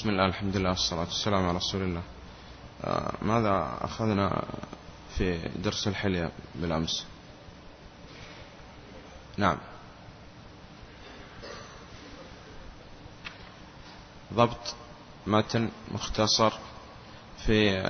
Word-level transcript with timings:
بسم 0.00 0.10
الله 0.10 0.26
الحمد 0.26 0.56
لله 0.56 0.70
والصلاة 0.70 1.00
والسلام 1.00 1.48
على 1.48 1.56
رسول 1.56 1.82
الله 1.82 2.02
ماذا 3.22 3.78
أخذنا 3.80 4.44
في 5.16 5.38
درس 5.56 5.88
الحلية 5.88 6.30
بالأمس؟ 6.54 7.06
نعم. 9.36 9.58
ضبط 14.34 14.74
متن 15.26 15.70
مختصر 15.92 16.52
في 17.46 17.82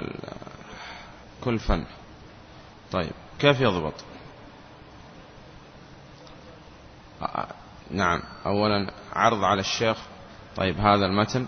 كل 1.45 1.58
فن. 1.58 1.86
طيب 2.92 3.12
كيف 3.38 3.61
يضبط؟ 3.61 3.95
آه، 7.22 7.54
نعم. 7.90 8.22
أولا 8.46 8.92
عرض 9.12 9.45
على 9.45 9.61
الشيخ. 9.61 9.98
طيب 10.56 10.79
هذا 10.79 11.06
المتن 11.06 11.46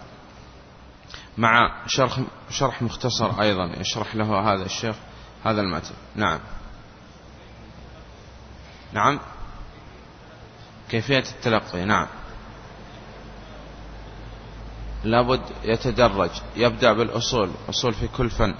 مع 1.38 1.86
شرح, 1.86 2.20
شرح 2.50 2.82
مختصر 2.82 3.40
أيضا. 3.40 3.64
يشرح 3.64 4.16
له 4.16 4.52
هذا 4.54 4.64
الشيخ 4.64 4.96
هذا 5.44 5.60
المتن. 5.60 5.94
نعم. 6.16 6.40
نعم. 8.92 9.20
كيفية 10.90 11.18
التلقي؟ 11.18 11.84
نعم. 11.84 12.06
لابد 15.04 15.40
يتدرج 15.64 16.30
يبدأ 16.56 16.92
بالأصول 16.92 17.50
أصول 17.68 17.94
في 17.94 18.08
كل 18.08 18.30
فن 18.30 18.54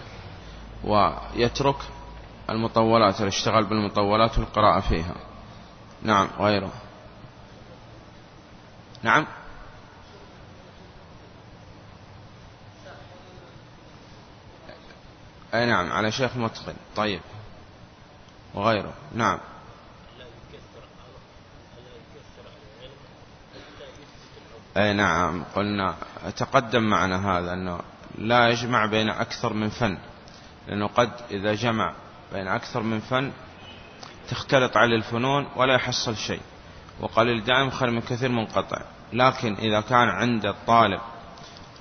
ويترك 0.85 1.77
المطولات 2.51 3.21
يشتغل 3.21 3.65
بالمطولات 3.65 4.39
والقراءة 4.39 4.81
فيها. 4.81 5.15
نعم 6.03 6.29
غيره. 6.39 6.73
نعم. 9.03 9.27
أي 15.55 15.67
نعم 15.67 15.93
على 15.93 16.13
شيخ 16.13 16.37
متقن. 16.37 16.75
طيب. 16.97 17.21
وغيره. 18.55 18.93
نعم. 19.15 19.39
أي 24.77 24.93
نعم. 24.93 25.45
قلنا 25.55 25.95
تقدم 26.37 26.83
معنا 26.83 27.39
هذا 27.39 27.53
أنه 27.53 27.81
لا 28.19 28.49
يجمع 28.49 28.87
بين 28.87 29.09
أكثر 29.09 29.53
من 29.53 29.69
فن. 29.69 29.99
لأنه 30.69 30.87
قد 30.87 31.11
إذا 31.31 31.55
جمع 31.55 31.95
بين 32.33 32.49
أكثر 32.49 32.83
من 32.83 33.01
فن 33.01 33.33
تختلط 34.29 34.77
على 34.77 34.97
الفنون 34.97 35.49
ولا 35.57 35.75
يحصل 35.75 36.17
شيء. 36.17 36.41
وقليل 37.01 37.45
دائم 37.45 37.71
خير 37.71 37.91
من 37.91 38.01
كثير 38.01 38.29
منقطع. 38.29 38.83
لكن 39.13 39.55
إذا 39.55 39.81
كان 39.81 40.09
عند 40.09 40.47
الطالب 40.47 41.01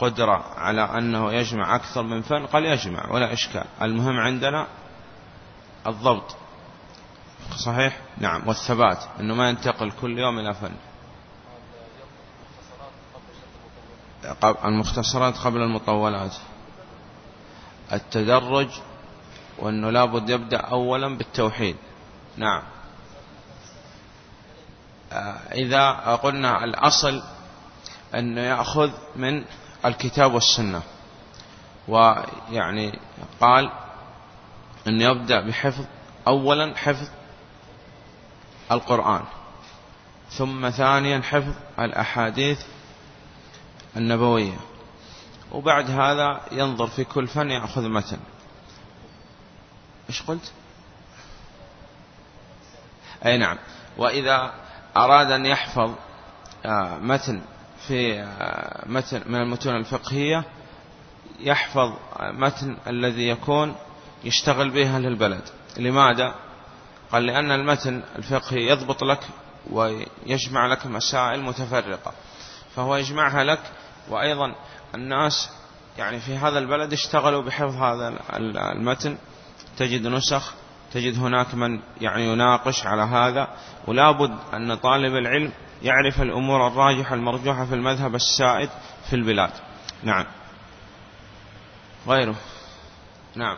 قدرة 0.02 0.46
على 0.58 0.82
أنه 0.82 1.34
يجمع 1.34 1.76
أكثر 1.76 2.04
من 2.04 2.22
فن 2.22 2.46
قال 2.46 2.66
يجمع 2.66 3.12
ولا 3.12 3.34
إشكال. 3.34 3.66
المهم 3.82 4.20
عندنا 4.20 4.68
الضبط. 5.88 6.36
صحيح؟ 7.56 8.02
نعم. 8.18 8.48
والثبات 8.48 9.04
أنه 9.20 9.36
ما 9.36 9.50
ينتقل 9.50 9.92
كل 9.92 10.20
يوم 10.20 10.40
إلى 10.40 10.54
فن. 10.54 10.74
المختصرات 14.66 15.38
قبل 15.38 15.62
المطولات. 15.62 16.36
التدرج 17.94 18.70
وأنه 19.60 19.90
لابد 19.90 20.30
يبدأ 20.30 20.58
أولا 20.58 21.18
بالتوحيد. 21.18 21.76
نعم. 22.38 22.64
آه، 25.12 25.40
إذا 25.54 25.92
قلنا 26.16 26.64
الأصل 26.64 27.24
أنه 28.16 28.42
يأخذ 28.42 28.92
من 29.16 29.44
الكتاب 29.86 30.34
والسنة. 30.34 30.82
ويعني 31.88 33.00
قال 33.42 33.72
أن 34.88 35.02
يبدأ 35.02 35.48
بحفظ 35.48 35.86
أولا 36.28 36.78
حفظ 36.78 37.10
القرآن 38.72 39.24
ثم 40.30 40.70
ثانيا 40.70 41.22
حفظ 41.22 41.54
الأحاديث 41.80 42.66
النبوية. 43.98 44.58
وبعد 45.52 45.90
هذا 45.90 46.42
ينظر 46.52 46.88
في 46.88 47.04
كل 47.04 47.28
فن 47.28 47.52
يأخذ 47.52 47.90
متن. 47.90 48.20
إيش 50.10 50.22
قلت؟ 50.22 50.52
أي 53.26 53.38
نعم. 53.38 53.58
وإذا 53.98 54.52
أراد 54.98 55.32
أن 55.32 55.46
يحفظ 55.46 55.96
آه، 56.66 56.98
متن 56.98 57.42
في 57.88 58.22
آه، 58.22 58.84
متن 58.86 59.22
من 59.26 59.36
المتون 59.36 59.76
الفقهية 59.76 60.44
يحفظ 61.40 61.94
متن 62.20 62.78
الذي 62.88 63.28
يكون 63.28 63.76
يشتغل 64.24 64.70
به 64.70 64.96
أهل 64.96 65.06
البلد. 65.06 65.42
لماذا؟ 65.78 66.36
قال 67.12 67.26
لأن 67.26 67.52
المتن 67.52 68.02
الفقهي 68.16 68.68
يضبط 68.68 69.04
لك 69.04 69.20
ويجمع 69.70 70.68
لك 70.68 70.86
مسائل 70.86 71.42
متفرقة 71.42 72.14
فهو 72.76 72.96
يجمعها 72.96 73.44
لك. 73.44 73.60
وأيضا 74.10 74.56
الناس 74.96 75.50
يعني 75.98 76.20
في 76.20 76.38
هذا 76.38 76.60
البلد 76.60 76.94
اشتغلوا 76.94 77.42
بحفظ 77.42 77.76
هذا 77.76 78.14
المتن. 78.72 79.18
تجد 79.78 80.08
نسخ 80.08 80.54
تجد 80.94 81.20
هناك 81.20 81.56
من 81.56 81.80
يعني 82.02 82.26
يناقش 82.26 82.86
على 82.86 83.02
هذا. 83.02 83.48
ولا 83.88 84.12
بد 84.12 84.38
أن 84.54 84.76
طالب 84.76 85.16
العلم 85.16 85.52
يعرف 85.84 86.22
الأمور 86.22 86.68
الراجحة 86.68 87.16
المرجوحة 87.16 87.66
في 87.66 87.76
المذهب 87.76 88.16
السائد 88.16 88.70
في 89.10 89.16
البلاد. 89.16 89.52
نعم. 90.04 90.26
غيره. 92.08 92.36
نعم. 93.36 93.58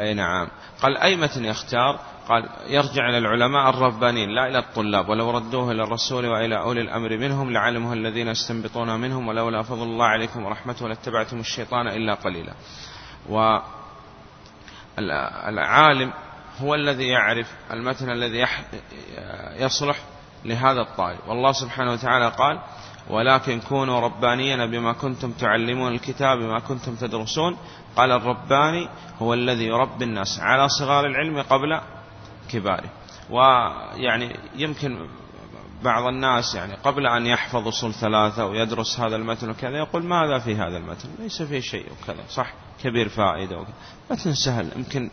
أي 0.00 0.14
نعم. 0.14 0.48
قال 0.82 0.98
أي 0.98 1.16
متن 1.16 1.44
يختار؟ 1.44 2.00
قال 2.28 2.48
يرجع 2.66 3.08
إلى 3.08 3.18
العلماء 3.18 3.70
الربانيين 3.70 4.28
لا 4.28 4.48
إلى 4.48 4.58
الطلاب 4.58 5.08
ولو 5.08 5.30
ردوه 5.30 5.72
إلى 5.72 5.82
الرسول 5.82 6.26
وإلى 6.26 6.58
أولي 6.58 6.80
الأمر 6.80 7.16
منهم 7.16 7.52
لعلمه 7.52 7.92
الذين 7.92 8.28
يستنبطون 8.28 9.00
منهم 9.00 9.28
ولولا 9.28 9.62
فضل 9.62 9.82
الله 9.82 10.06
عليكم 10.06 10.44
ورحمته 10.44 10.88
لاتبعتم 10.88 11.40
الشيطان 11.40 11.88
إلا 11.88 12.14
قليلا. 12.14 12.52
والعالم 14.98 16.12
هو 16.60 16.74
الذي 16.74 17.08
يعرف 17.08 17.46
المتن 17.70 18.10
الذي 18.10 18.46
يصلح 19.56 19.96
لهذا 20.44 20.80
الطالب 20.80 21.18
والله 21.28 21.52
سبحانه 21.52 21.92
وتعالى 21.92 22.28
قال 22.28 22.60
ولكن 23.10 23.60
كونوا 23.60 24.00
ربانيين 24.00 24.70
بما 24.70 24.92
كنتم 24.92 25.32
تعلمون 25.32 25.92
الكتاب 25.92 26.38
بما 26.38 26.58
كنتم 26.60 26.94
تدرسون 26.94 27.56
قال 27.96 28.12
الرباني 28.12 28.88
هو 29.22 29.34
الذي 29.34 29.64
يربي 29.64 30.04
الناس 30.04 30.40
على 30.40 30.68
صغار 30.68 31.06
العلم 31.06 31.42
قبل 31.42 31.80
كباره 32.48 32.90
ويعني 33.30 34.36
يمكن 34.56 35.08
بعض 35.82 36.06
الناس 36.06 36.54
يعني 36.54 36.74
قبل 36.74 37.06
أن 37.06 37.26
يحفظ 37.26 37.68
أصول 37.68 37.94
ثلاثة 37.94 38.46
ويدرس 38.46 39.00
هذا 39.00 39.16
المتن 39.16 39.50
وكذا 39.50 39.78
يقول 39.78 40.04
ماذا 40.04 40.38
في 40.38 40.56
هذا 40.56 40.76
المتن؟ 40.76 41.08
ليس 41.18 41.42
فيه 41.42 41.60
شيء 41.60 41.86
وكذا 41.92 42.24
صح 42.28 42.52
كبير 42.82 43.08
فائدة 43.08 43.58
وكذا 43.58 43.74
متن 44.10 44.34
سهل 44.34 44.68
يمكن 44.76 45.10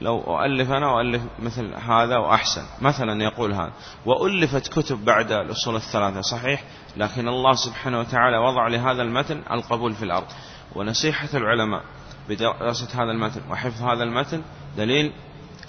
لو 0.00 0.20
أؤلف 0.20 0.70
أنا 0.70 0.96
أؤلف 0.96 1.22
مثل 1.38 1.74
هذا 1.74 2.16
وأحسن. 2.16 2.62
مثلا 2.80 3.24
يقول 3.24 3.52
هذا 3.52 3.72
وألفت 4.06 4.68
كتب 4.68 5.04
بعد 5.04 5.32
الأصول 5.32 5.76
الثلاثة 5.76 6.20
صحيح؟ 6.20 6.64
لكن 6.96 7.28
الله 7.28 7.52
سبحانه 7.52 8.00
وتعالى 8.00 8.38
وضع 8.38 8.68
لهذا 8.68 9.02
المتن 9.02 9.42
القبول 9.50 9.94
في 9.94 10.02
الأرض. 10.02 10.26
ونصيحة 10.74 11.28
العلماء 11.34 11.82
بدراسة 12.28 13.02
هذا 13.02 13.10
المتن 13.10 13.40
وحفظ 13.50 13.82
هذا 13.82 14.02
المتن 14.04 14.42
دليل 14.76 15.12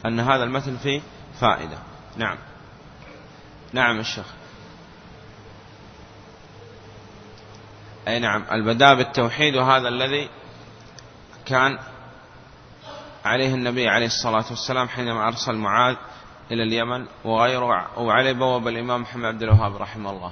أن 0.06 0.20
هذا 0.20 0.44
المتن 0.44 0.78
فيه 0.78 1.02
فائدة. 1.40 1.78
نعم. 2.18 2.38
نعم 3.74 4.00
الشيخ. 4.00 4.26
أي 8.08 8.20
نعم 8.20 8.44
البداء 8.52 8.96
بالتوحيد 8.96 9.56
وهذا 9.56 9.88
الذي 9.88 10.30
كان 11.46 11.80
عليه 13.24 13.54
النبي 13.54 13.90
عليه 13.90 14.06
الصلاة 14.06 14.46
والسلام 14.50 14.88
حينما 14.88 15.28
أرسل 15.28 15.56
معاذ 15.56 15.96
إلى 16.52 16.64
اليمن 16.64 17.06
وغيره 17.26 18.00
وعليه 18.00 18.34
بواب 18.34 18.68
الإمام 18.68 19.02
محمد 19.02 19.26
عبد 19.26 19.44
الوهاب 19.44 19.76
رحمه 19.76 20.12
الله. 20.12 20.32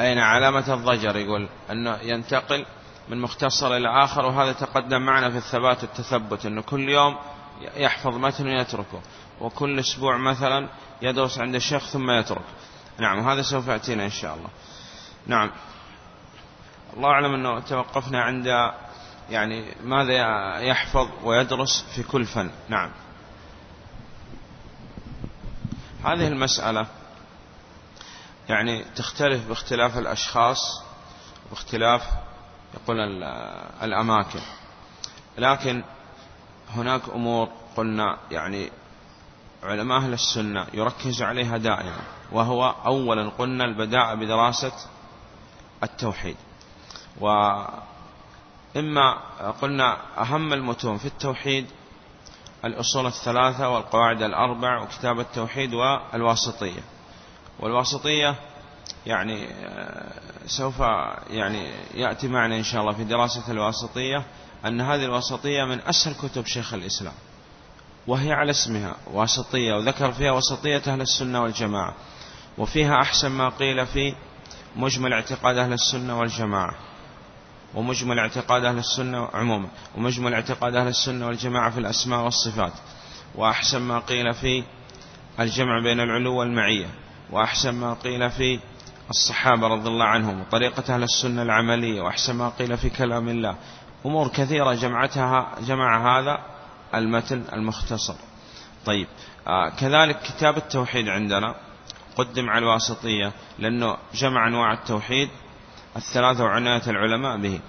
أين 0.00 0.18
علامة 0.18 0.74
الضجر؟ 0.74 1.16
يقول 1.16 1.48
أنه 1.70 1.98
ينتقل 2.02 2.66
من 3.08 3.20
مختصر 3.20 3.76
إلى 3.76 4.04
آخر 4.04 4.26
وهذا 4.26 4.52
تقدم 4.52 5.02
معنا 5.02 5.30
في 5.30 5.36
الثبات 5.36 5.82
والتثبت 5.82 6.46
أنه 6.46 6.62
كل 6.62 6.88
يوم 6.88 7.16
يحفظ 7.76 8.16
متن 8.16 8.46
ويتركه 8.46 9.00
وكل 9.40 9.78
أسبوع 9.78 10.16
مثلا 10.16 10.68
يدرس 11.02 11.38
عند 11.38 11.54
الشيخ 11.54 11.90
ثم 11.90 12.10
يترك. 12.10 12.44
نعم 12.98 13.18
وهذا 13.18 13.42
سوف 13.42 13.68
يأتينا 13.68 14.04
إن 14.04 14.10
شاء 14.10 14.34
الله. 14.34 14.48
نعم. 15.26 15.50
الله 16.96 17.08
أعلم 17.08 17.34
أنه 17.34 17.60
توقفنا 17.60 18.22
عند 18.22 18.46
يعني 19.30 19.74
ماذا 19.84 20.58
يحفظ 20.58 21.08
ويدرس 21.24 21.84
في 21.94 22.02
كل 22.02 22.24
فن. 22.24 22.50
نعم. 22.68 22.90
هذه 26.04 26.28
المسألة 26.28 26.86
يعني 28.48 28.84
تختلف 28.96 29.48
باختلاف 29.48 29.98
الأشخاص 29.98 30.82
واختلاف 31.50 32.02
يقول 32.74 33.22
الأماكن. 33.82 34.40
لكن 35.38 35.84
هناك 36.70 37.08
أمور 37.08 37.48
قلنا 37.76 38.18
يعني 38.30 38.70
علماء 39.62 39.98
أهل 39.98 40.12
السنة 40.12 40.66
يركز 40.74 41.22
عليها 41.22 41.56
دائما 41.56 42.00
وهو 42.32 42.74
أولا 42.86 43.28
قلنا 43.28 43.64
البداء 43.64 44.14
بدراسة 44.16 44.72
التوحيد. 45.82 46.36
وإما 47.20 49.12
قلنا 49.60 49.96
أهم 50.22 50.52
المتون 50.52 50.98
في 50.98 51.06
التوحيد 51.06 51.66
الأصول 52.64 53.06
الثلاثة 53.06 53.68
والقواعد 53.68 54.22
الأربع 54.22 54.82
وكتاب 54.82 55.20
التوحيد 55.20 55.74
والواسطية. 55.74 56.80
والواسطية 57.60 58.34
يعني 59.06 59.48
سوف 60.46 60.80
يعني 61.30 61.70
يأتي 61.94 62.28
معنا 62.28 62.56
إن 62.56 62.62
شاء 62.62 62.80
الله 62.80 62.92
في 62.92 63.04
دراسة 63.04 63.50
الواسطية 63.50 64.22
أن 64.66 64.80
هذه 64.80 65.04
الواسطية 65.04 65.64
من 65.64 65.80
أسهل 65.80 66.14
كتب 66.14 66.46
شيخ 66.46 66.74
الإسلام 66.74 67.12
وهي 68.06 68.32
على 68.32 68.50
اسمها 68.50 68.96
واسطية 69.12 69.74
وذكر 69.74 70.12
فيها 70.12 70.32
وسطية 70.32 70.82
أهل 70.86 71.00
السنة 71.00 71.42
والجماعة 71.42 71.94
وفيها 72.58 73.02
أحسن 73.02 73.28
ما 73.30 73.48
قيل 73.48 73.86
في 73.86 74.14
مجمل 74.76 75.12
اعتقاد 75.12 75.56
أهل 75.58 75.72
السنة 75.72 76.18
والجماعة. 76.18 76.74
ومجمل 77.74 78.18
اعتقاد 78.18 78.64
أهل 78.64 78.78
السنة 78.78 79.28
عموما 79.34 79.68
ومجمل 79.96 80.34
اعتقاد 80.34 80.74
أهل 80.74 80.88
السنة 80.88 81.26
والجماعة 81.26 81.70
في 81.70 81.80
الأسماء 81.80 82.24
والصفات. 82.24 82.72
وأحسن 83.34 83.82
ما 83.82 83.98
قيل 83.98 84.34
في 84.34 84.64
الجمع 85.40 85.82
بين 85.82 86.00
العلو 86.00 86.34
والمعية. 86.36 86.86
وأحسن 87.30 87.74
ما 87.74 87.94
قيل 87.94 88.30
في 88.30 88.58
الصحابة 89.10 89.66
رضي 89.68 89.88
الله 89.88 90.04
عنهم 90.04 90.40
وطريقة 90.40 90.94
أهل 90.94 91.02
السنة 91.02 91.42
العملية. 91.42 92.00
وأحسن 92.02 92.34
ما 92.36 92.48
قيل 92.48 92.76
في 92.76 92.90
كلام 92.90 93.28
الله. 93.28 93.56
أمور 94.06 94.28
كثيرة 94.28 94.74
جمعتها 94.74 95.54
جمع 95.66 96.20
هذا 96.20 96.38
المتن 96.94 97.44
المختصر. 97.52 98.14
طيب 98.86 99.06
آه 99.46 99.68
كذلك 99.68 100.22
كتاب 100.22 100.56
التوحيد 100.56 101.08
عندنا 101.08 101.54
قدم 102.16 102.50
على 102.50 102.58
الواسطية 102.58 103.32
لأنه 103.58 103.96
جمع 104.14 104.48
أنواع 104.48 104.72
التوحيد. 104.72 105.28
الثلاثة 105.98 106.44
وعناية 106.44 106.82
العلماء 106.86 107.36
به. 107.36 107.60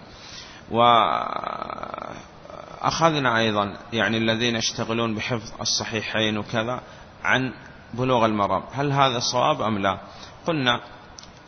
وأخذنا 2.81 3.37
أيضا 3.37 3.77
يعني 3.93 4.17
الذين 4.17 4.55
يشتغلون 4.55 5.15
بحفظ 5.15 5.51
الصحيحين 5.61 6.37
وكذا 6.37 6.81
عن 7.23 7.53
بلوغ 7.93 8.25
المرام. 8.25 8.63
هل 8.73 8.91
هذا 8.91 9.19
صواب 9.19 9.61
أم 9.61 9.77
لا؟ 9.77 9.99
قلنا 10.47 10.81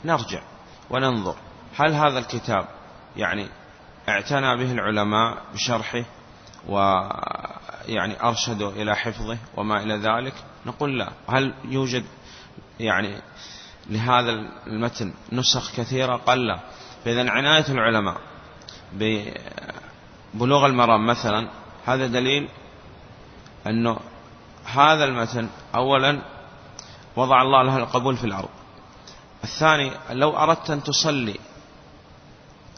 نرجع 0.06 0.42
وننظر. 0.90 1.36
هل 1.78 1.94
هذا 1.94 2.20
الكتاب 2.20 2.68
يعني 3.18 3.48
اعتنى 4.10 4.58
به 4.58 4.72
العلماء 4.72 5.38
بشرحه 5.54 6.04
ويعني 6.68 8.24
أرشدوا 8.24 8.72
إلى 8.72 8.96
حفظه 8.96 9.38
وما 9.58 9.84
إلى 9.84 9.96
ذلك؟ 9.96 10.34
نقول 10.66 11.00
لا. 11.00 11.10
هل 11.30 11.54
يوجد 11.66 12.04
يعني 12.80 13.22
لهذا 13.90 14.32
المتن 14.68 15.14
نسخ 15.32 15.76
كثيرة 15.76 16.16
لا 16.16 16.60
فإذا 17.06 17.30
عناية 17.30 17.66
العلماء 17.70 18.18
ببلوغ 18.94 20.66
المرام 20.66 21.08
مثلا 21.08 21.48
هذا 21.86 22.08
دليل 22.08 22.50
أنه 23.68 24.00
هذا 24.66 25.04
المتن 25.04 25.50
أولا 25.76 26.22
وضع 27.16 27.42
الله 27.42 27.64
له 27.64 27.78
القبول 27.78 28.18
في 28.18 28.24
الأرض. 28.24 28.50
الثاني 29.44 29.92
لو 30.10 30.38
أردت 30.38 30.70
أن 30.70 30.84
تصلي 30.84 31.40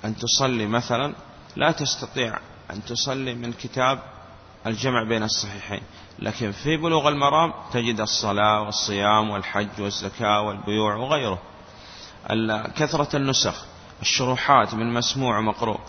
أن 0.06 0.16
تصلي 0.18 0.68
مثلا 0.68 1.14
لا 1.56 1.72
تستطيع 1.72 2.40
أن 2.72 2.86
تصلي 2.86 3.34
من 3.34 3.54
كتاب 3.54 4.00
الجمع 4.68 5.04
بين 5.04 5.24
الصحيحين. 5.24 5.82
لكن 6.20 6.52
في 6.52 6.78
بلوغ 6.78 7.08
المرام 7.08 7.54
تجد 7.74 8.00
الصلاة 8.00 8.62
والصيام 8.62 9.30
والحج 9.30 9.82
والزكاة 9.82 10.42
والبيوع 10.42 10.96
وغيره. 10.96 11.40
كثرة 12.76 13.16
النسخ 13.16 13.66
الشروحات 14.02 14.74
من 14.74 14.94
مسموع 14.94 15.38
ومقروء. 15.38 15.80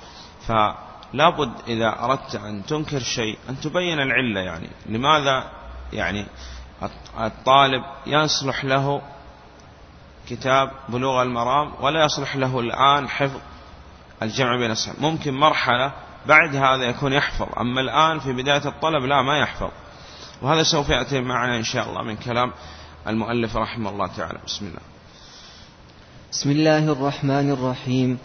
فلا 0.47 1.31
بد 1.38 1.53
إذا 1.69 2.05
أردت 2.05 2.35
أن 2.35 2.67
تنكر 2.67 3.00
شيء 3.00 3.38
أن 3.49 3.61
تبين 3.61 4.00
العلة 4.00 4.41
يعني. 4.41 4.69
لماذا 4.87 5.50
يعني؟ 5.93 6.26
الطالب 7.21 7.85
يصلح 8.06 8.65
له 8.65 9.03
كتاب 10.29 10.71
بلوغ 10.88 11.23
المرام 11.23 11.73
ولا 11.81 12.05
يصلح 12.05 12.37
له 12.37 12.61
الآن 12.61 13.09
حفظ 13.09 13.41
الجمع 14.23 14.56
بين 14.56 14.71
الصحيح 14.71 15.00
ممكن 15.00 15.35
مرحلة 15.35 15.93
بعد 16.26 16.56
هذا 16.56 16.85
يكون 16.85 17.12
يحفظ. 17.12 17.49
أما 17.61 17.81
الآن 17.81 18.19
في 18.19 18.32
بداية 18.32 18.69
الطلب 18.69 19.05
لا 19.05 19.23
ما 19.23 19.38
يحفظ. 19.38 19.71
وهذا 20.43 20.62
سوف 20.62 20.88
يأتي 20.88 21.21
معنا 21.21 21.56
إن 21.56 21.62
شاء 21.62 21.88
الله 21.88 22.03
من 22.03 22.17
كلام 22.17 22.53
المؤلف 23.09 23.56
رحمه 23.56 23.91
الله 23.91 24.06
تعالى. 24.06 24.38
بسم 24.47 24.67
الله. 24.67 24.81
بسم 26.32 26.50
الله 26.50 26.93
الرحمن 26.93 27.50
الرحيم. 27.50 28.19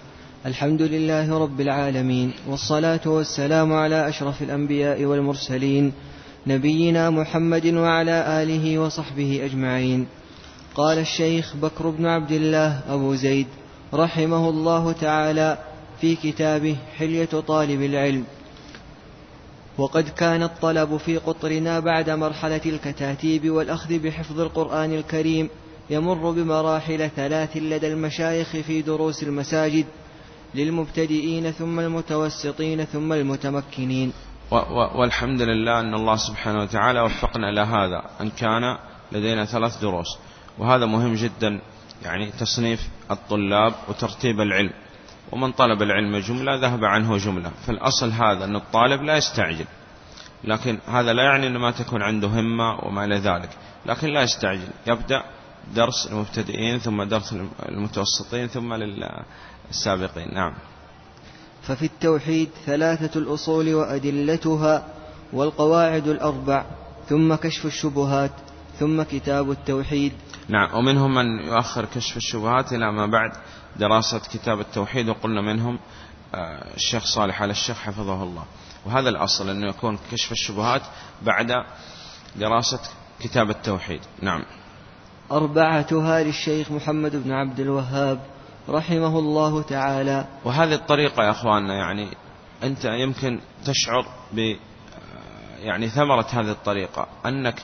الحمد 0.45 0.81
لله 0.81 1.39
رب 1.39 1.61
العالمين 1.61 2.33
والصلاة 2.47 2.99
والسلام 3.05 3.73
على 3.73 4.09
أشرف 4.09 4.41
الأنبياء 4.41 5.05
والمرسلين 5.05 5.93
نبينا 6.47 7.09
محمد 7.09 7.65
وعلى 7.65 8.43
آله 8.43 8.79
وصحبه 8.79 9.45
أجمعين. 9.45 10.07
قال 10.75 10.97
الشيخ 10.97 11.55
بكر 11.55 11.89
بن 11.89 12.05
عبد 12.05 12.31
الله 12.31 12.81
أبو 12.89 13.15
زيد 13.15 13.47
رحمه 13.93 14.49
الله 14.49 14.91
تعالى 14.91 15.57
في 16.01 16.15
كتابه 16.15 16.77
حلية 16.97 17.25
طالب 17.25 17.81
العلم. 17.81 18.25
وقد 19.77 20.09
كان 20.09 20.43
الطلب 20.43 20.97
في 20.97 21.17
قطرنا 21.17 21.79
بعد 21.79 22.09
مرحلة 22.09 22.61
الكتاتيب 22.65 23.49
والأخذ 23.49 23.99
بحفظ 23.99 24.39
القرآن 24.39 24.93
الكريم 24.93 25.49
يمر 25.89 26.31
بمراحل 26.31 27.09
ثلاث 27.15 27.57
لدى 27.57 27.87
المشايخ 27.87 28.49
في 28.51 28.81
دروس 28.81 29.23
المساجد 29.23 29.85
للمبتدئين 30.55 31.51
ثم 31.51 31.79
المتوسطين 31.79 32.85
ثم 32.85 33.13
المتمكنين. 33.13 34.13
والحمد 34.95 35.41
لله 35.41 35.79
أن 35.79 35.93
الله 35.93 36.15
سبحانه 36.15 36.61
وتعالى 36.61 37.01
وفقنا 37.01 37.49
إلى 37.49 37.61
هذا 37.61 38.03
أن 38.21 38.29
كان 38.29 38.77
لدينا 39.11 39.45
ثلاث 39.45 39.77
دروس. 39.81 40.17
وهذا 40.57 40.85
مهم 40.85 41.13
جدا 41.13 41.61
يعني 42.03 42.31
تصنيف 42.31 42.89
الطلاب 43.11 43.73
وترتيب 43.89 44.41
العلم. 44.41 44.73
ومن 45.31 45.51
طلب 45.51 45.81
العلم 45.81 46.17
جملة 46.17 46.55
ذهب 46.55 46.85
عنه 46.85 47.17
جملة. 47.17 47.51
فالأصل 47.67 48.09
هذا 48.11 48.45
أن 48.45 48.55
الطالب 48.55 49.03
لا 49.03 49.17
يستعجل. 49.17 49.65
لكن 50.43 50.79
هذا 50.87 51.13
لا 51.13 51.23
يعني 51.23 51.47
أن 51.47 51.57
ما 51.57 51.71
تكون 51.71 52.01
عنده 52.01 52.27
همة 52.27 52.85
وما 52.85 53.05
إلى 53.05 53.15
ذلك. 53.15 53.49
لكن 53.85 54.07
لا 54.07 54.21
يستعجل. 54.21 54.67
يبدأ 54.87 55.23
درس 55.75 56.07
المبتدئين 56.11 56.79
ثم 56.79 57.03
درس 57.03 57.35
المتوسطين 57.69 58.47
ثم 58.47 58.73
للسابقين. 58.73 60.33
نعم. 60.33 60.53
ففي 61.61 61.85
التوحيد 61.85 62.49
ثلاثة 62.65 63.19
الأصول 63.19 63.73
وأدلتها 63.73 64.87
والقواعد 65.33 66.07
الأربع 66.07 66.65
ثم 67.09 67.35
كشف 67.35 67.65
الشبهات 67.65 68.31
ثم 68.79 69.03
كتاب 69.03 69.51
التوحيد. 69.51 70.13
نعم. 70.49 70.75
ومنهم 70.75 71.13
من 71.13 71.39
يؤخر 71.39 71.85
كشف 71.85 72.17
الشبهات 72.17 72.73
إلى 72.73 72.91
ما 72.91 73.05
بعد 73.05 73.31
دراسة 73.75 74.19
كتاب 74.19 74.59
التوحيد 74.59 75.09
وقلنا 75.09 75.41
منهم 75.41 75.79
آه، 76.35 76.75
الشيخ 76.75 77.05
صالح 77.05 77.41
على 77.41 77.51
الشيخ 77.51 77.77
حفظه 77.77 78.23
الله. 78.23 78.43
وهذا 78.85 79.09
الأصل 79.09 79.49
أنه 79.49 79.69
يكون 79.69 79.99
كشف 80.11 80.31
الشبهات 80.31 80.81
بعد 81.21 81.51
دراسة 82.35 82.79
كتاب 83.19 83.49
التوحيد. 83.49 84.01
نعم. 84.21 84.43
أربعتها 85.31 86.23
للشيخ 86.23 86.71
محمد 86.71 87.15
بن 87.15 87.31
عبد 87.31 87.59
الوهاب 87.59 88.19
رحمه 88.69 89.19
الله 89.19 89.61
تعالى. 89.61 90.25
وهذه 90.45 90.73
الطريقة 90.73 91.23
يا 91.23 91.31
أخواننا 91.31 91.73
يعني 91.73 92.09
أنت 92.63 92.85
يمكن 92.85 93.39
تشعر 93.65 94.05
ب 94.33 94.39
آه، 94.39 94.55
يعني 95.59 95.89
ثمرة 95.89 96.27
هذه 96.31 96.51
الطريقة 96.51 97.07
أنك 97.25 97.63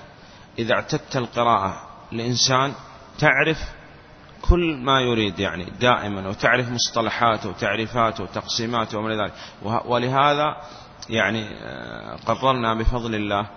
إذا 0.60 0.74
اعتدت 0.74 1.18
القراءة 1.18 1.95
لإنسان 2.12 2.74
تعرف 3.20 3.58
كل 4.50 4.78
ما 4.78 5.02
يريد 5.02 5.40
يعني 5.40 5.66
دائما 5.80 6.30
وتعرف 6.30 6.70
مصطلحاته 6.70 7.50
وتعريفاته 7.50 8.24
وتقسيماته 8.24 8.98
ومن 8.98 9.22
ذلك. 9.22 9.34
ولهذا 9.86 10.58
يعني 11.10 11.48
آه، 11.62 12.16
قررنا 12.26 12.74
بفضل 12.74 13.16
الله 13.16 13.48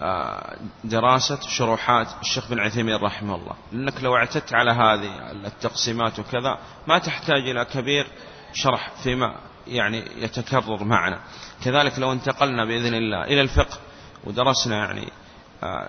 آه، 0.00 0.56
دراسة 0.84 1.40
شروحات 1.40 2.06
الشيخ 2.22 2.48
بن 2.48 2.60
عثيمين 2.60 2.96
رحمه 2.96 3.34
الله. 3.34 3.54
لأنك 3.72 4.04
لو 4.04 4.16
اعتدت 4.16 4.54
على 4.54 4.70
هذه 4.70 5.30
التقسيمات 5.30 6.18
وكذا 6.18 6.58
ما 6.88 6.98
تحتاج 6.98 7.48
إلى 7.48 7.64
كبير 7.64 8.06
شرح 8.52 8.90
فيما 9.02 9.34
يعني 9.66 10.04
يتكرر 10.16 10.84
معنا. 10.84 11.20
كذلك 11.64 11.98
لو 11.98 12.12
انتقلنا 12.12 12.64
بإذن 12.64 12.94
الله 12.94 13.24
إلى 13.24 13.40
الفقه 13.40 13.78
ودرسنا 14.24 14.76
يعني 14.76 15.08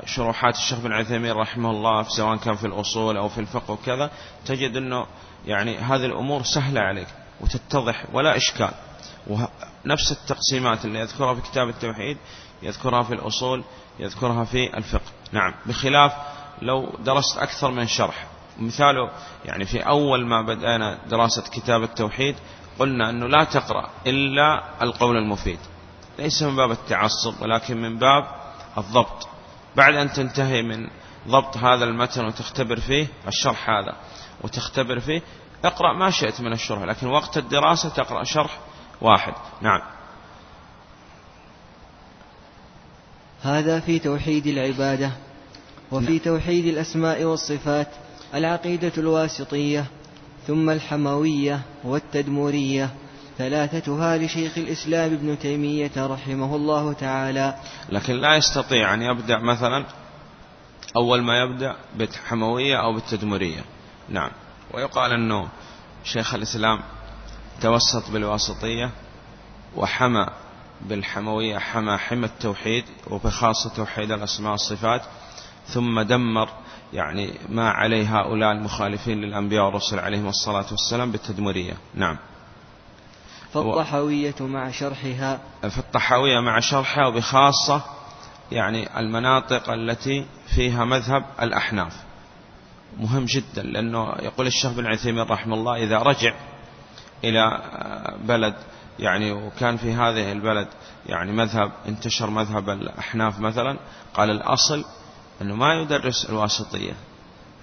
شروحات 0.05 0.55
الشيخ 0.55 0.79
بن 0.79 0.91
عثيمين 0.91 1.31
رحمه 1.31 1.71
الله 1.71 2.03
سواء 2.03 2.37
كان 2.37 2.55
في 2.55 2.67
الأصول 2.67 3.17
أو 3.17 3.29
في 3.29 3.37
الفقه 3.37 3.71
وكذا 3.71 4.11
تجد 4.45 4.75
أنه 4.75 5.05
يعني 5.45 5.77
هذه 5.77 6.05
الأمور 6.05 6.43
سهلة 6.43 6.81
عليك 6.81 7.07
وتتضح 7.41 8.05
ولا 8.13 8.37
إشكال. 8.37 8.71
ونفس 9.27 10.11
التقسيمات 10.11 10.85
اللي 10.85 10.99
يذكرها 10.99 11.33
في 11.33 11.41
كتاب 11.41 11.69
التوحيد 11.69 12.17
يذكرها 12.61 13.03
في 13.03 13.13
الأصول 13.13 13.63
يذكرها 13.99 14.43
في 14.43 14.77
الفقه. 14.77 15.11
نعم 15.31 15.53
بخلاف 15.65 16.13
لو 16.61 16.89
درست 16.99 17.37
أكثر 17.37 17.71
من 17.71 17.87
شرح. 17.87 18.27
مثاله 18.59 19.11
يعني 19.45 19.65
في 19.65 19.79
أول 19.79 20.25
ما 20.25 20.41
بدأنا 20.41 20.97
دراسة 21.09 21.43
كتاب 21.51 21.83
التوحيد 21.83 22.35
قلنا 22.79 23.09
أنه 23.09 23.27
لا 23.27 23.43
تقرأ 23.43 23.89
إلا 24.07 24.63
القول 24.81 25.17
المفيد. 25.17 25.59
ليس 26.19 26.43
من 26.43 26.55
باب 26.55 26.71
التعصب 26.71 27.41
ولكن 27.41 27.81
من 27.81 27.97
باب 27.97 28.23
الضبط. 28.77 29.34
بعد 29.77 29.95
أن 29.95 30.13
تنتهي 30.13 30.61
من 30.61 30.87
ضبط 31.27 31.57
هذا 31.57 31.85
المتن 31.85 32.25
وتختبر 32.25 32.79
فيه 32.79 33.07
الشرح 33.27 33.69
هذا 33.69 33.95
وتختبر 34.41 34.99
فيه 34.99 35.21
اقرأ 35.65 35.93
ما 35.93 36.09
شئت 36.09 36.41
من 36.41 36.53
الشرح 36.53 36.81
لكن 36.81 37.07
وقت 37.07 37.37
الدراسة 37.37 37.89
تقرأ 37.89 38.23
شرح 38.23 38.59
واحد. 39.01 39.33
نعم. 39.61 39.81
هذا 43.41 43.79
في 43.79 43.99
توحيد 43.99 44.47
العبادة 44.47 45.11
وفي 45.91 46.11
نعم. 46.11 46.17
توحيد 46.17 46.65
الأسماء 46.65 47.23
والصفات 47.23 47.87
العقيدة 48.33 48.91
الواسطية 48.97 49.85
ثم 50.47 50.69
الحموية 50.69 51.61
والتدمورية. 51.83 52.89
ثلاثتها 53.37 54.17
لشيخ 54.17 54.57
الإسلام 54.57 55.13
ابن 55.13 55.39
تيمية 55.39 55.91
رحمه 55.97 56.55
الله 56.55 56.93
تعالى. 56.93 57.55
لكن 57.89 58.13
لا 58.13 58.35
يستطيع 58.35 58.93
أن 58.93 59.01
يبدأ 59.01 59.37
مثلا 59.39 59.85
أول 60.97 61.21
ما 61.21 61.41
يبدأ 61.41 61.75
بالحموية 61.95 62.77
أو 62.83 62.93
بالتدمرية. 62.93 63.61
نعم. 64.09 64.31
ويقال 64.73 65.11
أنه 65.11 65.47
شيخ 66.03 66.33
الإسلام 66.33 66.79
توسط 67.61 68.11
بالواسطية 68.11 68.91
وحمى 69.75 70.27
بالحموية 70.81 71.57
حمى 71.57 71.97
حمى 71.97 72.25
التوحيد 72.25 72.83
وبخاصة 73.07 73.75
توحيد 73.75 74.11
الأسماء 74.11 74.51
والصفات 74.51 75.01
ثم 75.67 76.01
دمر 76.01 76.49
يعني 76.93 77.33
ما 77.49 77.69
عليه 77.69 78.19
هؤلاء 78.19 78.51
المخالفين 78.51 79.21
للأنبياء 79.21 79.65
والرسل 79.65 79.99
عليهم 79.99 80.27
الصلاة 80.27 80.65
والسلام 80.71 81.11
بالتدمرية. 81.11 81.73
نعم. 81.93 82.17
فالطحاوية 83.63 84.35
مع 84.39 84.71
شرحها. 84.71 85.39
فالطحاوية 85.61 86.39
مع 86.39 86.59
شرحها 86.59 87.07
وبخاصة 87.07 87.81
يعني 88.51 88.99
المناطق 88.99 89.69
التي 89.69 90.25
فيها 90.55 90.85
مذهب 90.85 91.25
الأحناف. 91.41 91.93
مهم 92.99 93.25
جدا 93.25 93.63
لأنه 93.63 94.15
يقول 94.21 94.47
الشيخ 94.47 94.71
بن 94.71 94.85
عثيمين 94.85 95.23
رحمه 95.23 95.55
الله 95.55 95.83
إذا 95.83 95.97
رجع 95.97 96.33
إلى 97.23 97.61
بلد 98.23 98.55
يعني 98.99 99.31
وكان 99.31 99.77
في 99.77 99.93
هذه 99.93 100.31
البلد 100.31 100.67
يعني 101.05 101.31
مذهب 101.31 101.71
انتشر 101.87 102.29
مذهب 102.29 102.69
الأحناف 102.69 103.39
مثلا 103.39 103.77
قال 104.13 104.29
الأصل 104.29 104.85
أنه 105.41 105.55
ما 105.55 105.73
يدرس 105.73 106.29
الواسطية 106.29 106.93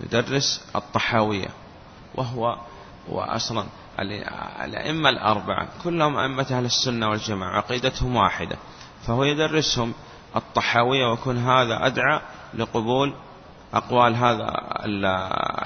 يدرس 0.00 0.64
الطحاوية 0.76 1.48
وهو 2.14 2.56
وأصلا 3.08 3.64
الأئمة 4.64 5.08
الأربعة 5.08 5.68
كلهم 5.84 6.16
أئمة 6.16 6.46
أهل 6.50 6.64
السنة 6.64 7.10
والجماعة 7.10 7.56
عقيدتهم 7.56 8.16
واحدة 8.16 8.56
فهو 9.06 9.24
يدرسهم 9.24 9.94
الطحاوية 10.36 11.06
ويكون 11.10 11.38
هذا 11.38 11.86
أدعى 11.86 12.20
لقبول 12.54 13.14
أقوال 13.74 14.16
هذا 14.16 14.52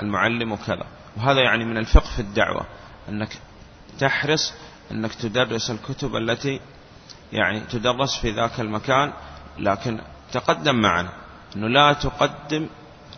المعلم 0.02 0.52
وكذا. 0.52 0.86
وهذا 1.16 1.40
يعني 1.40 1.64
من 1.64 1.76
الفقه 1.76 2.10
في 2.16 2.18
الدعوة 2.22 2.66
أنك 3.08 3.38
تحرص 3.98 4.52
أنك 4.90 5.14
تدرس 5.14 5.70
الكتب 5.70 6.16
التي 6.16 6.60
يعني 7.32 7.60
تدرس 7.60 8.18
في 8.18 8.30
ذاك 8.30 8.60
المكان 8.60 9.12
لكن 9.58 10.00
تقدم 10.32 10.74
معنا 10.74 11.08
أنه 11.56 11.68
لا 11.68 11.92
تقدم 11.92 12.68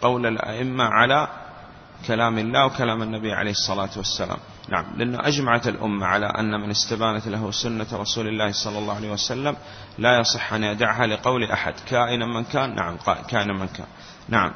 قول 0.02 0.26
الأئمة 0.26 0.84
على 0.84 1.28
كلام 2.06 2.38
الله 2.38 2.66
وكلام 2.66 3.02
النبي 3.02 3.32
عليه 3.32 3.50
الصلاة 3.50 3.90
والسلام. 3.96 4.38
نعم. 4.68 4.84
لأنه 4.96 5.18
أجمعت 5.28 5.68
الأمة 5.68 6.06
على 6.06 6.26
أن 6.26 6.60
من 6.60 6.70
استبانت 6.70 7.28
له 7.28 7.50
سنة 7.50 7.87
رسول 7.92 8.28
الله 8.28 8.52
صلى 8.52 8.78
الله 8.78 8.94
عليه 8.94 9.10
وسلم 9.10 9.56
لا 9.98 10.20
يصح 10.20 10.52
أن 10.52 10.64
يدعها 10.64 11.06
لقول 11.06 11.44
أحد. 11.44 11.75
كائنا 11.88 12.26
من 12.26 12.44
كان؟ 12.44 12.75
نعم. 12.75 12.96
كائنا 13.28 13.52
من 13.52 13.68
كان. 13.68 13.87
نعم. 14.28 14.52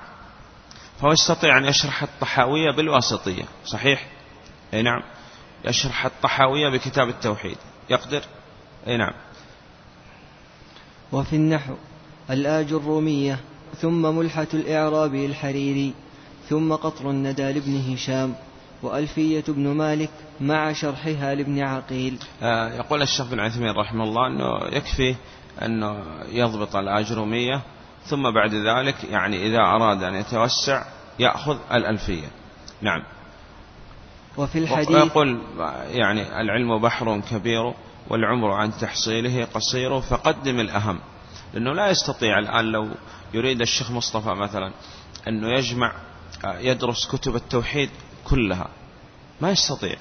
فهو 1.00 1.12
يستطيع 1.12 1.58
أن 1.58 1.64
يشرح 1.64 2.02
الطحاوية 2.02 2.70
بالواسطية. 2.70 3.44
صحيح؟ 3.64 4.06
أي 4.74 4.82
نعم. 4.82 5.02
يشرح 5.64 6.06
الطحاوية 6.06 6.68
بكتاب 6.68 7.08
التوحيد. 7.08 7.56
يقدر؟ 7.90 8.22
أي 8.86 8.96
نعم. 8.96 9.14
وفي 11.12 11.36
النحو 11.36 11.74
الآج 12.30 12.72
الرومية 12.72 13.40
ثم 13.80 14.16
ملحة 14.16 14.46
الإعراب 14.54 15.14
الحريري 15.14 15.94
ثم 16.48 16.72
قطر 16.72 17.10
الندى 17.10 17.52
لابن 17.52 17.92
هشام. 17.92 18.34
وألفية 18.82 19.44
بن 19.48 19.68
مالك 19.68 20.10
مع 20.40 20.72
شرحها 20.72 21.34
لابن 21.34 21.60
عقيل 21.60 22.18
آه 22.42 22.74
يقول 22.74 23.02
الشيخ 23.02 23.26
بن 23.26 23.40
عثيمين 23.40 23.70
رحمه 23.70 24.04
الله 24.04 24.26
أنه 24.26 24.76
يكفي 24.76 25.14
أنه 25.62 26.04
يضبط 26.28 26.76
الأجرمية 26.76 27.62
ثم 28.04 28.30
بعد 28.30 28.54
ذلك 28.54 29.04
يعني 29.04 29.46
إذا 29.46 29.58
أراد 29.58 30.02
أن 30.02 30.14
يتوسع 30.14 30.84
يأخذ 31.18 31.58
الألفية. 31.72 32.26
نعم. 32.82 33.02
وفي 34.36 34.58
الحديث 34.58 34.90
ويقول 34.90 35.42
يعني 35.90 36.40
العلم 36.40 36.78
بحر 36.78 37.20
كبير 37.20 37.74
والعمر 38.08 38.50
عن 38.50 38.72
تحصيله 38.72 39.44
قصير 39.44 40.00
فقدم 40.00 40.60
الأهم. 40.60 41.00
لأنه 41.54 41.72
لا 41.72 41.90
يستطيع 41.90 42.38
الآن 42.38 42.64
لو 42.64 42.88
يريد 43.34 43.60
الشيخ 43.60 43.90
مصطفى 43.90 44.30
مثلا 44.34 44.72
أنه 45.28 45.48
يجمع 45.48 45.92
يدرس 46.44 47.06
كتب 47.06 47.36
التوحيد 47.36 47.90
كلها. 48.24 48.68
ما 49.40 49.50
يستطيع. 49.50 49.96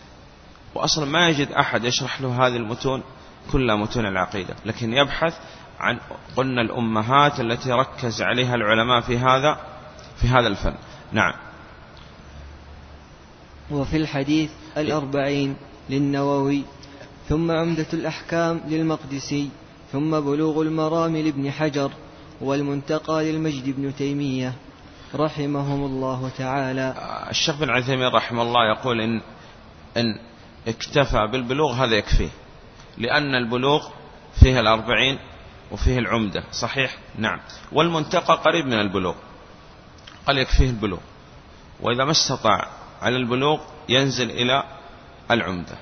وأصلا 0.75 1.05
ما 1.05 1.29
يجد 1.29 1.51
أحد 1.51 1.83
يشرح 1.83 2.21
له 2.21 2.47
هذه 2.47 2.55
المتون 2.55 3.03
كلها 3.51 3.75
متون 3.75 4.05
العقيدة. 4.05 4.55
لكن 4.65 4.93
يبحث 4.93 5.33
عن 5.79 5.99
قلنا 6.35 6.61
الأمهات 6.61 7.39
التي 7.39 7.71
ركز 7.71 8.21
عليها 8.21 8.55
العلماء 8.55 9.01
في 9.01 9.17
هذا 9.17 9.59
في 10.21 10.27
هذا 10.27 10.47
الفن. 10.47 10.73
نعم. 11.11 11.33
وفي 13.71 13.97
الحديث 13.97 14.51
الأربعين 14.77 15.55
للنووي 15.89 16.63
ثم 17.29 17.51
عمدة 17.51 17.87
الأحكام 17.93 18.61
للمقدسي 18.67 19.49
ثم 19.91 20.19
بلوغ 20.19 20.61
المرام 20.61 21.17
لابن 21.17 21.51
حجر 21.51 21.91
والمنتقى 22.41 23.31
للمجد 23.31 23.69
بن 23.69 23.95
تيمية. 23.95 24.53
رحمهم 25.15 25.85
الله 25.85 26.31
تعالى. 26.37 26.93
الشيخ 27.29 27.55
بن 27.55 27.69
عثيمين 27.69 28.07
رحمه 28.07 28.41
الله 28.41 28.69
يقول 28.71 29.01
إن, 29.01 29.21
إن 29.97 30.19
اكتفى 30.67 31.27
بالبلوغ 31.31 31.73
هذا 31.73 31.95
يكفيه 31.95 32.29
لأن 32.97 33.35
البلوغ 33.35 33.87
فيه 34.39 34.59
الأربعين 34.59 35.19
وفيه 35.71 35.99
العمدة 35.99 36.43
صحيح؟ 36.51 36.97
نعم. 37.17 37.39
والمنتقى 37.71 38.33
قريب 38.33 38.65
من 38.65 38.79
البلوغ 38.79 39.15
قال 40.27 40.37
يكفيه 40.37 40.69
البلوغ 40.69 40.99
وإذا 41.81 42.05
ما 42.05 42.11
استطاع 42.11 42.67
على 43.01 43.17
البلوغ 43.17 43.59
ينزل 43.89 44.31
إلى 44.31 44.63
العمدة. 45.31 45.77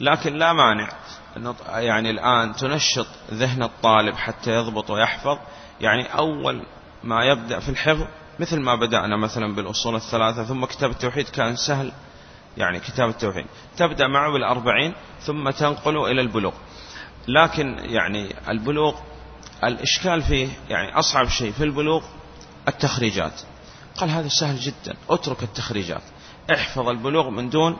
لكن 0.00 0.34
لا 0.34 0.52
مانع 0.52 0.88
يعني 1.68 2.10
الآن 2.10 2.52
تنشط 2.52 3.06
ذهن 3.30 3.62
الطالب 3.62 4.14
حتى 4.14 4.50
يضبط 4.54 4.90
ويحفظ 4.90 5.38
يعني 5.80 6.06
أول 6.18 6.62
ما 7.04 7.24
يبدأ 7.24 7.60
في 7.60 7.68
الحفظ 7.68 8.06
مثل 8.40 8.60
ما 8.60 8.74
بدأنا 8.74 9.16
مثلا 9.16 9.54
بالأصول 9.54 9.94
الثلاثة 9.94 10.44
ثم 10.44 10.64
كتاب 10.64 10.90
التوحيد 10.90 11.28
كان 11.28 11.56
سهل 11.56 11.92
يعني 12.56 12.80
كتاب 12.80 13.08
التوحيد. 13.08 13.46
تبدأ 13.76 14.06
معه 14.06 14.32
بالأربعين 14.32 14.94
ثم 15.20 15.50
تنقل 15.50 15.96
إلى 15.96 16.20
البلوغ. 16.20 16.52
لكن 17.28 17.78
يعني 17.78 18.34
البلوغ 18.48 18.94
الإشكال 19.64 20.22
فيه 20.22 20.48
يعني 20.68 20.98
أصعب 20.98 21.28
شيء 21.28 21.52
في 21.52 21.64
البلوغ 21.64 22.04
التخريجات. 22.68 23.40
قال 23.96 24.10
هذا 24.10 24.28
سهل 24.28 24.56
جدا 24.56 24.96
اترك 25.10 25.42
التخريجات. 25.42 26.02
احفظ 26.54 26.88
البلوغ 26.88 27.30
من 27.30 27.50
دون 27.50 27.76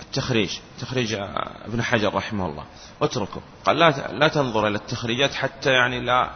التخريج. 0.00 0.58
تخريج 0.80 1.16
ابن 1.64 1.82
حجر 1.82 2.14
رحمه 2.14 2.46
الله. 2.46 2.64
اتركه. 3.02 3.40
قال 3.64 3.78
لا 3.78 3.90
لا 4.12 4.28
تنظر 4.28 4.66
إلى 4.66 4.76
التخريجات 4.76 5.34
حتى 5.34 5.70
يعني 5.70 6.00
لا 6.00 6.30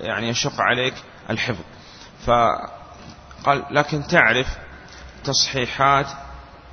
يعني 0.00 0.28
يشق 0.28 0.60
عليك 0.60 0.94
الحفظ. 1.30 1.64
فقال 2.26 3.64
لكن 3.70 4.06
تعرف 4.06 4.46
تصحيحات 5.24 6.06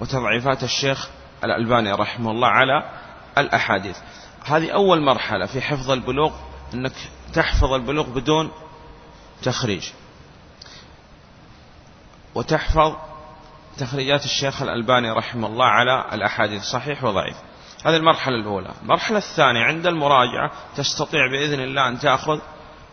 وتضعيفات 0.02 0.64
الشيخ 0.64 1.10
الألباني 1.44 1.92
رحمه 1.92 2.32
الله 2.32 2.48
على 2.48 2.90
الأحاديث. 3.38 3.98
هذه 4.46 4.72
أول 4.72 5.02
مرحلة 5.02 5.46
في 5.46 5.62
حفظ 5.62 5.92
البلوغ 5.92 6.34
أنك 6.74 6.94
تحفظ 7.34 7.74
البلوغ 7.74 8.10
بدون 8.10 8.52
تخريج. 9.44 9.90
وتحفظ 12.36 12.96
تخريجات 13.78 14.26
الشيخ 14.26 14.62
الألباني 14.62 15.12
رحمه 15.12 15.48
الله 15.48 15.66
على 15.66 16.06
الأحاديث 16.14 16.64
صحيح 16.64 17.04
وضعيف. 17.04 17.36
هذه 17.86 17.96
المرحلة 17.96 18.36
الأولى. 18.36 18.72
المرحلة 18.82 19.18
الثانية 19.18 19.64
عند 19.64 19.88
المراجعة 19.88 20.52
تستطيع 20.76 21.32
بإذن 21.32 21.60
الله 21.60 21.88
أن 21.88 22.00
تأخذ 22.00 22.40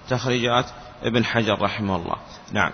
تخريجات 0.09 0.65
ابن 1.03 1.25
حجر 1.25 1.63
رحمه 1.63 1.97
الله. 1.97 2.17
نعم. 2.53 2.71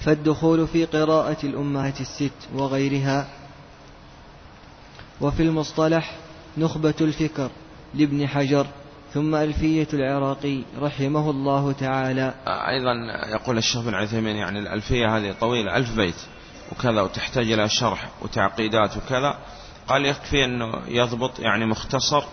فالدخول 0.00 0.68
في 0.68 0.84
قراءة 0.84 1.46
الأمهات 1.46 2.00
الست 2.00 2.48
وغيرها 2.54 3.28
وفي 5.20 5.42
المصطلح 5.42 6.16
نخبة 6.58 6.94
الفكر 7.00 7.50
لابن 7.94 8.28
حجر 8.28 8.66
ثم 9.14 9.34
ألفية 9.34 9.88
العراقي 9.92 10.62
رحمه 10.78 11.30
الله 11.30 11.72
تعالى. 11.72 12.34
أيضا 12.46 12.92
يقول 13.28 13.58
الشيخ 13.58 13.80
بن 13.80 13.94
عثيمين 13.94 14.36
يعني 14.36 14.58
الألفية 14.58 15.16
هذه 15.16 15.34
طويلة 15.40 15.76
ألف 15.76 15.96
بيت 15.96 16.16
وكذا 16.72 17.00
وتحتاج 17.02 17.52
إلى 17.52 17.68
شرح 17.68 18.08
وتعقيدات 18.22 18.96
وكذا. 18.96 19.38
قال 19.88 20.06
يكفي 20.06 20.44
أنه 20.44 20.82
يضبط 20.88 21.38
يعني 21.38 21.66
مختصر 21.66 22.24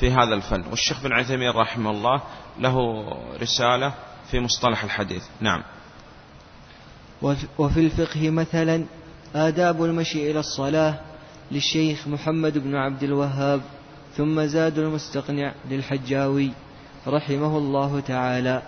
في 0.00 0.10
هذا 0.10 0.34
الفن. 0.34 0.64
والشيخ 0.70 1.02
بن 1.02 1.12
عثيمين 1.12 1.50
رحمه 1.50 1.90
الله 1.90 2.22
له 2.58 3.04
رسالة 3.42 3.94
في 4.30 4.40
مصطلح 4.40 4.84
الحديث. 4.84 5.24
نعم. 5.40 5.62
وفي 7.58 7.80
الفقه 7.80 8.30
مثلا 8.30 8.84
آداب 9.34 9.84
المشي 9.84 10.30
إلى 10.30 10.40
الصلاة 10.40 10.94
للشيخ 11.50 12.08
محمد 12.08 12.58
بن 12.58 12.74
عبد 12.74 13.02
الوهاب 13.02 13.60
ثم 14.16 14.46
زاد 14.46 14.78
المستقنع 14.78 15.54
للحجاوي 15.70 16.52
رحمه 17.06 17.58
الله 17.58 18.00
تعالى 18.00 18.62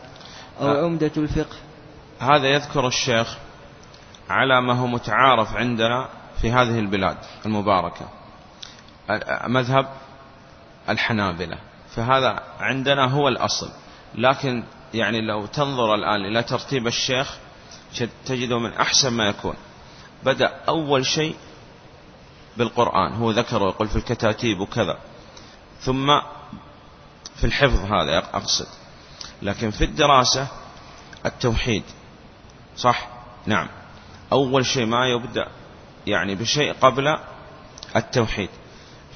أو 0.61 0.67
آه. 0.67 0.85
عمدة 0.85 1.13
الفقه. 1.17 1.57
هذا 2.19 2.47
يذكر 2.47 2.87
الشيخ 2.87 3.37
على 4.31 4.61
ما 4.61 4.75
هو 4.75 4.87
متعارف 4.87 5.57
عندنا 5.57 6.09
في 6.41 6.51
هذه 6.51 6.79
البلاد 6.79 7.17
المباركة. 7.47 8.09
مذهب 9.49 9.89
الحنابلة. 10.89 11.59
فهذا 11.97 12.43
عندنا 12.61 13.11
هو 13.11 13.29
الأصل. 13.29 13.71
لكن 14.15 14.65
يعني 14.95 15.21
لو 15.21 15.47
تنظر 15.47 15.95
الآن 15.95 16.25
إلى 16.25 16.43
ترتيب 16.43 16.87
الشيخ 16.87 17.37
تجده 18.27 18.59
من 18.59 18.73
أحسن 18.73 19.13
ما 19.13 19.29
يكون. 19.29 19.55
بدأ 20.25 20.61
أول 20.69 21.07
شيء 21.07 21.37
بالقرآن. 22.57 23.13
هو 23.13 23.31
ذكر 23.31 23.63
ويقول 23.63 23.89
في 23.89 23.97
الكتاتيب 23.97 24.61
وكذا. 24.61 24.99
ثم 25.81 26.07
في 27.37 27.45
الحفظ 27.45 27.93
هذا 27.93 28.19
أقصد. 28.19 28.67
لكن 29.43 29.71
في 29.71 29.85
الدراسة 29.85 30.49
التوحيد. 31.27 31.83
صح؟ 32.77 33.09
نعم. 33.47 33.69
أول 34.33 34.67
شيء 34.67 34.87
ما 34.87 35.07
يبدأ 35.07 35.49
يعني 36.07 36.35
بشيء 36.35 36.73
قبل 36.73 37.19
التوحيد. 37.97 38.51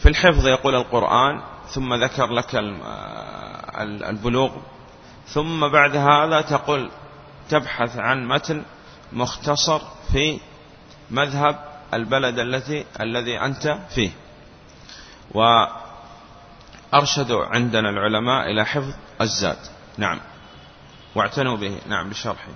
في 0.03 0.09
الحفظ 0.09 0.47
يقول 0.47 0.75
القرآن 0.75 1.43
ثم 1.75 1.95
ذكر 1.95 2.27
لك 2.27 2.55
البلوغ. 4.11 4.51
ثم 5.27 5.69
بعد 5.69 5.97
هذا 5.97 6.41
تقول 6.41 6.91
تبحث 7.49 7.97
عن 7.97 8.29
متن 8.29 8.63
مختصر 9.13 9.81
في 10.13 10.39
مذهب 11.11 11.65
البلد 11.95 12.39
التي 12.39 12.85
الذي 13.01 13.41
أنت 13.41 13.79
فيه. 13.95 14.11
وأرشدوا 16.93 17.45
عندنا 17.45 17.91
العلماء 17.91 18.51
إلى 18.51 18.65
حفظ 18.65 18.95
الزاد. 19.21 19.59
نعم. 19.99 20.21
واعتنوا 21.15 21.57
به. 21.57 21.79
نعم 21.89 22.11
بشرحه. 22.11 22.49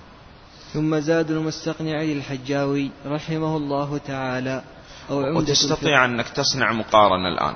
ثم 0.72 0.98
زاد 0.98 1.30
المستقنع 1.30 2.02
للحجاوي 2.02 2.90
رحمه 3.06 3.56
الله 3.56 3.98
تعالى. 3.98 4.62
أو 5.10 5.38
وتستطيع 5.38 6.04
أنك 6.04 6.28
تصنع 6.28 6.72
مقارنة 6.72 7.28
الآن. 7.28 7.54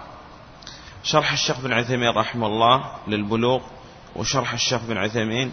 شرح 1.02 1.32
الشيخ 1.32 1.60
بن 1.60 1.72
عثيمين 1.72 2.08
رحمه 2.08 2.46
الله 2.46 2.92
للبلوغ 3.08 3.60
وشرح 4.16 4.52
الشيخ 4.52 4.80
بن 4.82 4.96
عثيمين 4.96 5.52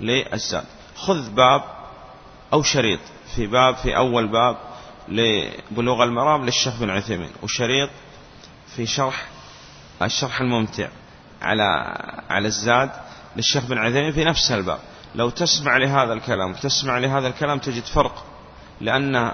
للزاد 0.00 0.64
خذ 0.96 1.30
باب 1.30 1.62
أو 2.52 2.62
شريط 2.62 3.00
في 3.34 3.46
باب 3.46 3.76
في 3.76 3.96
أول 3.96 4.28
باب 4.28 4.56
لبلوغ 5.08 6.02
المرام 6.02 6.44
للشيخ 6.44 6.80
بن 6.80 6.90
عثيمين 6.90 7.30
وشريط 7.42 7.90
في 8.76 8.86
شرح 8.86 9.26
الشرح 10.02 10.40
الممتع 10.40 10.88
على 11.42 11.62
على 12.30 12.48
الزاد 12.48 12.90
للشيخ 13.36 13.64
بن 13.64 13.78
عثيمين 13.78 14.12
في 14.12 14.24
نفس 14.24 14.52
الباب. 14.52 14.78
لو 15.14 15.30
تسمع 15.30 15.76
لهذا 15.76 16.12
الكلام 16.12 16.52
تسمع 16.52 16.98
لهذا 16.98 17.28
الكلام 17.28 17.58
تجد 17.58 17.84
فرق 17.84 18.24
لأن 18.80 19.32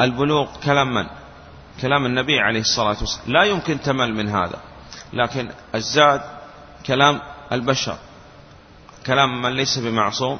البلوغ 0.00 0.48
كلام 0.64 0.94
من؟ 0.94 1.06
كلام 1.82 2.06
النبي 2.06 2.40
عليه 2.40 2.60
الصلاة 2.60 2.96
والسلام. 3.00 3.32
لا 3.32 3.44
يمكن 3.44 3.80
تمل 3.80 4.14
من 4.14 4.28
هذا. 4.28 4.60
لكن 5.12 5.50
الزاد 5.74 6.22
كلام 6.86 7.20
البشر 7.52 7.98
كلام 9.06 9.42
من 9.42 9.50
ليس 9.50 9.78
بمعصوم 9.78 10.38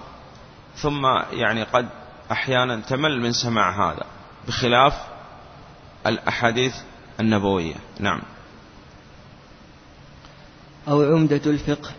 ثم 0.76 1.06
يعني 1.32 1.62
قد 1.62 1.88
أحيانا 2.32 2.76
تمل 2.76 3.20
من 3.20 3.32
سماع 3.32 3.90
هذا 3.90 4.04
بخلاف 4.46 4.94
الأحاديث 6.06 6.74
النبوية. 7.20 7.74
نعم. 8.00 8.20
أو 10.88 11.02
عمدة 11.02 11.42
الفقه 11.46 11.90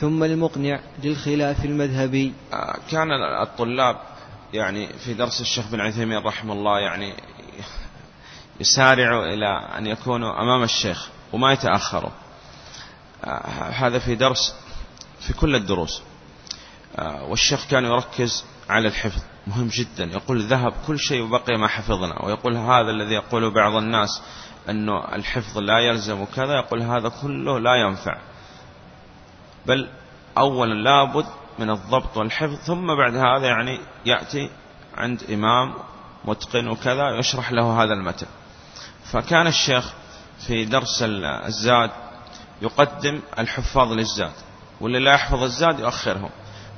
ثم 0.00 0.24
المقنع 0.24 0.80
للخلاف 1.02 1.64
المذهبي. 1.64 2.32
آه، 2.52 2.76
كان 2.90 3.08
الطلاب 3.42 3.96
يعني 4.52 4.88
في 4.98 5.14
درس 5.14 5.40
الشيخ 5.40 5.70
بن 5.70 5.80
عثيمين 5.80 6.18
رحمه 6.18 6.52
الله 6.52 6.78
يعني 6.78 7.14
يسارعوا 8.60 9.24
إلى 9.24 9.48
أن 9.78 9.86
يكونوا 9.86 10.42
أمام 10.42 10.62
الشيخ. 10.62 11.08
وما 11.32 11.52
يتأخروا 11.52 12.10
هذا 13.72 13.98
في 13.98 14.14
درس 14.14 14.54
في 15.20 15.32
كل 15.32 15.56
الدروس. 15.56 16.02
والشيخ 16.98 17.66
كان 17.66 17.84
يركز 17.84 18.44
على 18.68 18.88
الحفظ. 18.88 19.22
مهم 19.46 19.68
جدا. 19.68 20.04
يقول 20.04 20.42
ذهب 20.42 20.72
كل 20.86 20.98
شيء 20.98 21.22
وبقي 21.22 21.56
ما 21.58 21.68
حفظنا. 21.68 22.24
ويقول 22.24 22.56
هذا 22.56 22.90
الذي 22.90 23.14
يقوله 23.14 23.50
بعض 23.50 23.74
الناس 23.74 24.22
أنه 24.68 25.14
الحفظ 25.14 25.58
لا 25.58 25.78
يلزم 25.78 26.24
كذا. 26.24 26.54
يقول 26.54 26.82
هذا 26.82 27.08
كله 27.22 27.58
لا 27.58 27.74
ينفع. 27.74 28.18
بل 29.66 29.88
أولا 30.38 30.74
لابد 30.74 31.26
من 31.58 31.70
الضبط 31.70 32.16
والحفظ. 32.16 32.56
ثم 32.66 32.86
بعد 32.96 33.16
هذا 33.16 33.46
يعني 33.46 33.80
يأتي 34.06 34.50
عند 34.96 35.22
إمام 35.30 35.74
متقن 36.24 36.68
وكذا 36.68 37.18
يشرح 37.18 37.52
له 37.52 37.82
هذا 37.82 37.92
المتن. 37.92 38.26
فكان 39.12 39.46
الشيخ 39.46 39.92
في 40.46 40.64
درس 40.64 41.02
الزاد 41.46 41.90
يقدم 42.62 43.20
الحفاظ 43.38 43.92
للزاد. 43.92 44.32
واللي 44.80 44.98
لا 44.98 45.14
يحفظ 45.14 45.42
الزاد 45.42 45.80
يؤخرهم. 45.80 46.30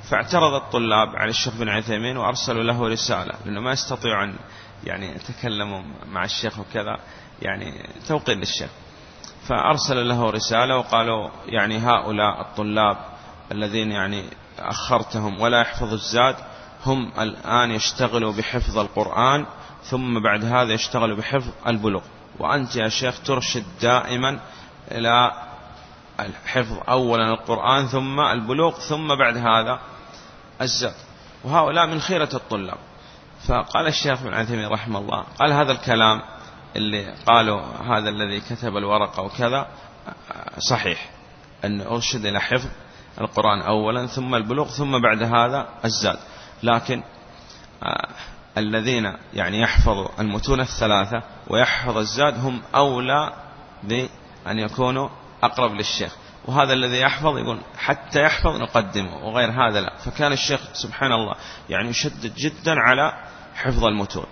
فاعترض 0.09 0.53
الطلاب 0.53 1.07
على 1.15 1.29
الشيخ 1.29 1.53
بن 1.55 1.69
عثيمين 1.69 2.17
وأرسلوا 2.17 2.63
له 2.63 2.87
رسالة 2.87 3.33
لأنه 3.45 3.61
ما 3.61 3.71
يستطيعوا 3.71 4.23
أن 4.23 4.35
يعني 4.83 5.15
يتكلموا 5.15 5.81
مع 6.05 6.23
الشيخ 6.23 6.59
وكذا. 6.59 6.97
يعني 7.41 7.89
توقير 8.07 8.35
للشيخ. 8.35 8.69
فأرسل 9.47 10.07
له 10.07 10.29
رسالة 10.29 10.77
وقالوا 10.77 11.29
يعني 11.45 11.77
هؤلاء 11.77 12.41
الطلاب 12.41 12.97
الذين 13.51 13.91
يعني 13.91 14.23
أخرتهم 14.59 15.41
ولا 15.41 15.61
يحفظوا 15.61 15.93
الزاد 15.93 16.35
هم 16.85 17.11
الآن 17.19 17.71
يشتغلوا 17.71 18.33
بحفظ 18.33 18.77
القرآن 18.77 19.45
ثم 19.83 20.23
بعد 20.23 20.45
هذا 20.45 20.73
يشتغلوا 20.73 21.17
بحفظ 21.17 21.49
البلوغ. 21.67 22.01
وأنت 22.39 22.75
يا 22.75 22.89
شيخ 22.89 23.19
ترشد 23.23 23.63
دائما 23.81 24.39
إلى 24.91 25.31
الحفظ 26.19 26.77
أولا 26.89 27.29
القرآن 27.29 27.87
ثم 27.87 28.19
البلوغ 28.19 28.79
ثم 28.79 29.15
بعد 29.15 29.37
هذا 29.37 29.79
الزاد. 30.61 30.95
وهؤلاء 31.43 31.87
من 31.87 31.99
خيرة 31.99 32.29
الطلاب. 32.33 32.77
فقال 33.47 33.87
الشيخ 33.87 34.23
بن 34.23 34.33
عثيمين 34.33 34.67
رحمه 34.67 34.99
الله 34.99 35.23
قال 35.39 35.53
هذا 35.53 35.71
الكلام 35.71 36.21
اللي 36.75 37.13
قالوا 37.25 37.61
هذا 37.61 38.09
الذي 38.09 38.41
كتب 38.41 38.77
الورقة 38.77 39.23
وكذا 39.23 39.67
صحيح. 40.69 41.09
أن 41.65 41.81
أرشد 41.81 42.25
إلى 42.25 42.41
حفظ 42.41 42.69
القرآن 43.21 43.61
أولا 43.61 44.05
ثم 44.07 44.35
البلوغ 44.35 44.67
ثم 44.67 45.01
بعد 45.01 45.23
هذا 45.23 45.67
الزاد. 45.85 46.19
لكن 46.63 47.03
آه، 47.83 48.07
الذين 48.57 49.13
يعني 49.33 49.61
يحفظوا 49.61 50.07
المتون 50.19 50.59
الثلاثة 50.59 51.23
ويحفظ 51.47 51.97
الزاد 51.97 52.45
هم 52.45 52.61
أولى 52.75 53.33
بأن 53.83 54.59
يكونوا 54.59 55.09
أقرب 55.43 55.71
للشيخ. 55.73 56.15
وهذا 56.45 56.73
الذي 56.73 56.99
يحفظ 56.99 57.37
يقول 57.37 57.59
حتى 57.77 58.23
يحفظ 58.23 58.61
نقدمه 58.61 59.25
وغير 59.25 59.51
هذا 59.51 59.81
لا. 59.81 59.97
فكان 59.97 60.31
الشيخ 60.31 60.61
سبحان 60.73 61.11
الله 61.11 61.35
يعني 61.69 61.89
يشدد 61.89 62.33
جدا 62.35 62.75
على 62.79 63.13
حفظ 63.55 63.85
المتون. 63.85 64.25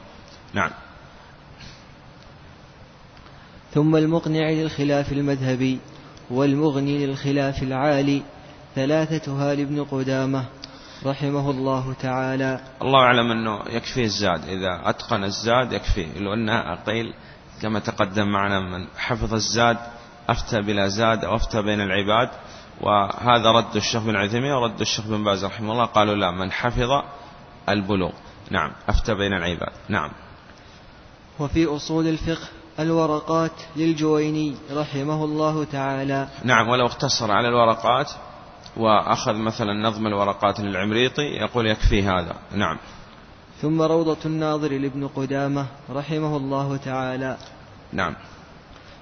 نعم. 0.54 0.72
ثم 3.74 3.96
المقنع 3.96 4.50
للخلاف 4.50 5.12
المذهبي 5.12 5.80
والمغني 6.32 7.06
للخلاف 7.06 7.64
العالي 7.64 8.24
ثلاثتها 8.76 9.56
لابن 9.56 9.84
قدامة 9.84 10.46
رحمه 11.06 11.52
الله 11.52 11.94
تعالى. 11.94 12.60
الله 12.82 13.00
أعلم 13.00 13.32
أنه 13.32 13.60
يكفيه 13.70 14.04
الزاد. 14.04 14.48
إذا 14.48 14.90
أتقن 14.90 15.24
الزاد 15.24 15.74
يكفيه. 15.74 16.20
لو 16.20 16.34
أنها 16.34 16.76
قيل 16.86 17.14
كما 17.62 17.80
تقدم 17.80 18.28
معنا 18.28 18.60
من 18.60 18.88
حفظ 18.98 19.34
الزاد 19.34 19.78
أفتى 20.30 20.62
بلا 20.62 20.88
زاد 20.88 21.26
أو 21.26 21.36
أفتى 21.36 21.62
بين 21.62 21.82
العباد. 21.82 22.30
وهذا 22.82 23.52
رد 23.52 23.76
الشيخ 23.76 24.04
بن 24.04 24.16
عثيمين 24.16 24.52
ورد 24.52 24.82
الشيخ 24.82 25.08
بن 25.08 25.24
باز 25.24 25.46
رحمه 25.46 25.72
الله. 25.72 25.86
قالوا 25.86 26.16
لا 26.16 26.32
من 26.32 26.52
حفظ 26.52 26.90
البلوغ. 27.70 28.12
نعم 28.52 28.72
أفتى 28.90 29.14
بين 29.14 29.34
العباد. 29.34 29.72
نعم. 29.90 30.12
وفي 31.40 31.66
أصول 31.66 32.08
الفقه 32.08 32.48
الورقات 32.80 33.52
للجويني 33.76 34.56
رحمه 34.72 35.26
الله 35.26 35.64
تعالى. 35.64 36.28
نعم 36.44 36.70
ولو 36.70 36.86
اقتصر 36.86 37.32
على 37.32 37.48
الورقات 37.48 38.12
وأخذ 38.78 39.34
مثلا 39.34 39.74
نظم 39.90 40.08
الورقات 40.08 40.60
للعمريطي 40.60 41.22
يقول 41.22 41.68
يكفي 41.68 42.04
هذا. 42.04 42.36
نعم. 42.52 42.78
ثم 43.62 43.82
روضة 43.82 44.18
الناظر 44.26 44.72
لابن 44.72 45.08
قدامة 45.08 45.66
رحمه 45.90 46.38
الله 46.38 46.78
تعالى. 46.78 47.38
نعم. 47.94 48.16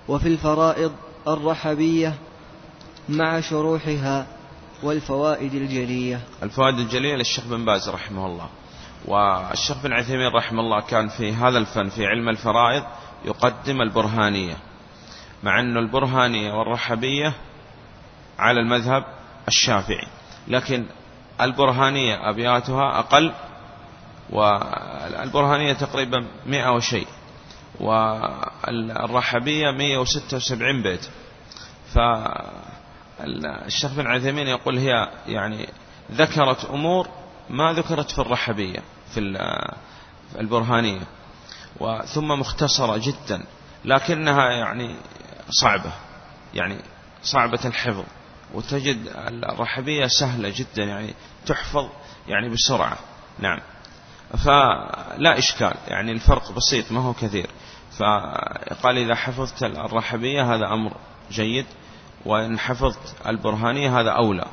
وفي 0.07 0.27
الفرائض 0.27 0.91
الرحبية 1.27 2.13
مع 3.09 3.39
شروحها 3.39 4.27
والفوائد 4.83 5.53
الجلية. 5.53 6.21
الفوائد 6.43 6.79
الجلية 6.79 7.15
للشيخ 7.15 7.47
بن 7.47 7.65
باز 7.65 7.89
رحمه 7.89 8.25
الله. 8.25 8.49
والشيخ 9.05 9.83
بن 9.83 9.93
عثيمين 9.93 10.31
رحمه 10.35 10.59
الله 10.59 10.81
كان 10.81 11.07
في 11.07 11.33
هذا 11.33 11.57
الفن 11.57 11.89
في 11.89 12.05
علم 12.05 12.29
الفرائض 12.29 12.83
يقدم 13.25 13.81
البرهانية. 13.81 14.55
مع 15.43 15.59
أن 15.59 15.77
البرهانية 15.77 16.53
والرحبية 16.53 17.33
على 18.39 18.59
المذهب 18.59 19.18
الشافعي. 19.49 20.07
لكن 20.47 20.85
البرهانية 21.41 22.29
أبياتها 22.29 22.99
أقل 22.99 23.33
والبرهانية 24.29 25.73
تقريبا 25.73 26.27
مئة 26.45 26.69
وشيء 26.69 27.07
والرحبية 27.79 29.71
مئة 29.71 29.97
وستة 29.97 30.37
وسبعين 30.37 30.81
بيت. 30.81 31.09
فالشيخ 33.19 33.91
بن 33.93 34.07
عثيمين 34.07 34.47
يقول 34.47 34.77
هي 34.77 35.09
يعني 35.27 35.69
ذكرت 36.11 36.65
أمور 36.65 37.07
ما 37.49 37.73
ذكرت 37.73 38.11
في 38.11 38.19
الرحبية 38.19 38.79
في 39.13 39.19
البرهانية 40.39 41.01
وثم 41.79 42.27
مختصرة 42.27 42.97
جدا 42.97 43.43
لكنها 43.85 44.51
يعني 44.51 44.95
صعبة 45.49 45.91
يعني 46.53 46.77
صعبة 47.23 47.59
الحفظ. 47.65 48.03
وتجد 48.53 48.97
الرحبية 49.25 50.07
سهلة 50.07 50.53
جدا 50.55 50.83
يعني 50.83 51.13
تحفظ 51.45 51.89
يعني 52.27 52.49
بسرعة. 52.49 52.97
نعم. 53.39 53.59
فلا 54.37 55.37
إشكال 55.37 55.73
يعني 55.87 56.11
الفرق 56.11 56.51
بسيط 56.51 56.91
ما 56.91 57.01
هو 57.01 57.13
كثير. 57.13 57.49
فقال 57.97 58.97
إذا 58.97 59.15
حفظت 59.15 59.63
الرحبية 59.63 60.55
هذا 60.55 60.73
أمر 60.73 60.93
جيد 61.31 61.65
وإن 62.25 62.59
حفظت 62.59 63.15
البرهانية 63.27 63.99
هذا 63.99 64.11
أولى. 64.11 64.45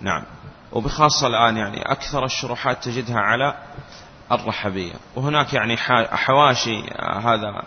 نعم. 0.00 0.24
وبخاصة 0.72 1.26
الآن 1.26 1.56
يعني 1.56 1.82
أكثر 1.82 2.24
الشروحات 2.24 2.84
تجدها 2.84 3.18
على 3.18 3.54
الرحبية. 4.32 4.92
وهناك 5.16 5.54
يعني 5.54 5.76
حواشي 6.06 6.82
هذا 7.00 7.62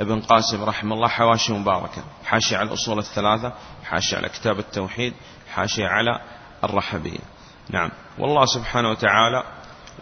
ابن 0.00 0.20
قاسم 0.20 0.64
رحمه 0.64 0.94
الله 0.94 1.08
حواشي 1.08 1.52
مباركة 1.52 2.04
حاشي 2.24 2.56
على 2.56 2.68
الأصول 2.68 2.98
الثلاثة 2.98 3.52
حاشي 3.84 4.16
على 4.16 4.28
كتاب 4.28 4.58
التوحيد 4.58 5.14
حاشي 5.52 5.84
على 5.84 6.20
الرحبية. 6.64 7.18
نعم. 7.70 7.90
والله 8.18 8.46
سبحانه 8.46 8.90
وتعالى 8.90 9.42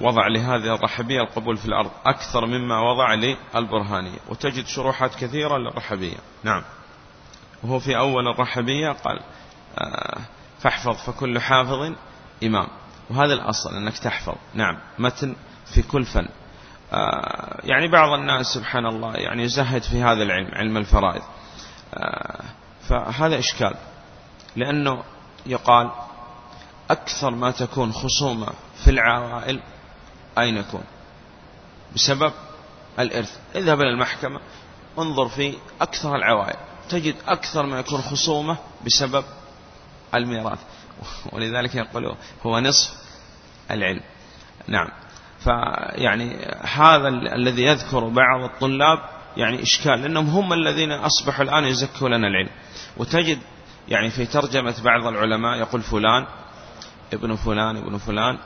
وضع 0.01 0.27
لهذه 0.27 0.75
الرحبية 0.75 1.21
القبول 1.21 1.57
في 1.57 1.67
الأرض 1.67 1.91
أكثر 2.07 2.47
مما 2.47 2.81
وضع 2.81 3.15
للبرهانية 3.15 4.19
وتجد 4.29 4.67
شروحات 4.67 5.15
كثيرة 5.15 5.59
للرحبية. 5.59 6.17
نعم. 6.45 6.63
وهو 7.63 7.79
في 7.79 7.97
أول 7.97 8.29
الرحبية 8.29 8.93
قال 8.93 9.21
آه، 9.79 10.19
فاحفظ 10.61 10.97
فكل 10.97 11.41
حافظ 11.41 11.93
إمام. 12.45 12.69
وهذا 13.11 13.35
الأصل 13.35 13.77
أنك 13.77 13.99
تحفظ. 13.99 14.35
نعم. 14.55 14.79
متن 14.99 15.37
في 15.75 15.83
كل 15.83 16.05
فن. 16.05 16.29
يعني 17.65 17.89
بعض 17.89 18.13
الناس 18.13 18.47
سبحان 18.47 18.87
الله 18.87 19.15
يعني 19.15 19.43
يزهد 19.43 19.83
في 19.83 20.03
هذا 20.03 20.23
العلم 20.23 20.51
علم 20.53 20.77
الفرائض. 20.77 21.23
آه، 21.95 22.45
فهذا 22.89 23.39
إشكال. 23.39 23.75
لأنه 24.57 25.03
يقال 25.47 25.91
أكثر 26.91 27.31
ما 27.31 27.51
تكون 27.51 27.93
خصومة 27.93 28.49
في 28.85 28.91
العوائل 28.91 29.61
أين 30.39 30.57
يكون؟ 30.57 30.85
بسبب 31.95 32.33
الإرث. 32.99 33.39
اذهب 33.55 33.81
إلى 33.81 33.91
المحكمة 33.91 34.41
انظر 34.99 35.29
في 35.29 35.55
أكثر 35.81 36.17
العوائل. 36.17 36.57
تجد 36.89 37.15
أكثر 37.27 37.67
ما 37.67 37.79
يكون 37.79 38.01
خصومة 38.01 38.57
بسبب 38.87 39.25
الميراث. 40.15 40.59
ولذلك 41.33 41.75
يقولوا 41.75 42.15
هو 42.47 42.61
نصف 42.61 42.95
العلم. 43.71 44.03
نعم. 44.69 44.89
فيعني 45.45 46.37
هذا 46.63 47.09
الذي 47.09 47.63
يذكر 47.63 48.09
بعض 48.09 48.43
الطلاب 48.45 48.99
يعني 49.37 49.63
إشكال 49.63 50.03
لأنهم 50.03 50.27
هم 50.27 50.53
الذين 50.53 50.93
أصبحوا 50.93 51.45
الآن 51.45 51.65
يزكوا 51.65 52.09
لنا 52.09 52.29
العلم. 52.29 52.51
وتجد 52.97 53.39
يعني 53.89 54.11
في 54.11 54.27
ترجمة 54.27 54.75
بعض 54.85 55.07
العلماء 55.07 55.59
يقول 55.59 55.83
فلان 55.83 56.27
ابن 57.13 57.37
فلان 57.37 57.77
ابن 57.77 57.99
فلان 57.99 58.39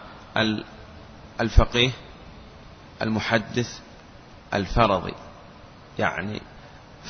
الفقيه 1.40 1.90
المحدث 3.02 3.78
الفرضي. 4.54 5.14
يعني 5.98 6.40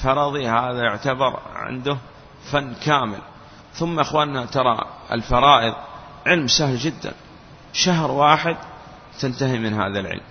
فرضي 0.03 0.49
هذا 0.49 0.83
يعتبر 0.83 1.41
عنده 1.55 1.99
فن 2.53 2.75
كامل. 2.75 3.21
ثم 3.75 4.01
أخواننا 4.01 4.47
ترى 4.47 4.79
الفرائض 5.13 5.75
علم 6.27 6.47
سهل 6.47 6.79
جدا. 6.79 7.13
شهر 7.73 8.11
واحد 8.11 8.57
تنتهي 9.21 9.59
من 9.59 9.75
هذا 9.75 10.01
العلم. 10.01 10.25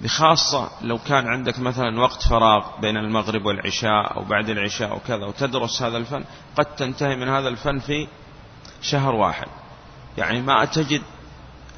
بخاصة 0.00 0.70
لو 0.82 0.98
كان 0.98 1.28
عندك 1.28 1.58
مثلا 1.58 2.00
وقت 2.00 2.22
فراغ 2.22 2.80
بين 2.80 2.96
المغرب 2.96 3.46
والعشاء 3.46 4.16
أو 4.16 4.24
بعد 4.24 4.48
العشاء 4.48 4.96
وكذا 4.96 5.26
وتدرس 5.26 5.82
هذا 5.82 5.96
الفن 5.96 6.24
قد 6.56 6.64
تنتهي 6.64 7.16
من 7.16 7.28
هذا 7.28 7.48
الفن 7.48 7.78
في 7.78 8.08
شهر 8.82 9.14
واحد. 9.14 9.46
يعني 10.18 10.42
ما 10.42 10.64
تجد 10.64 11.02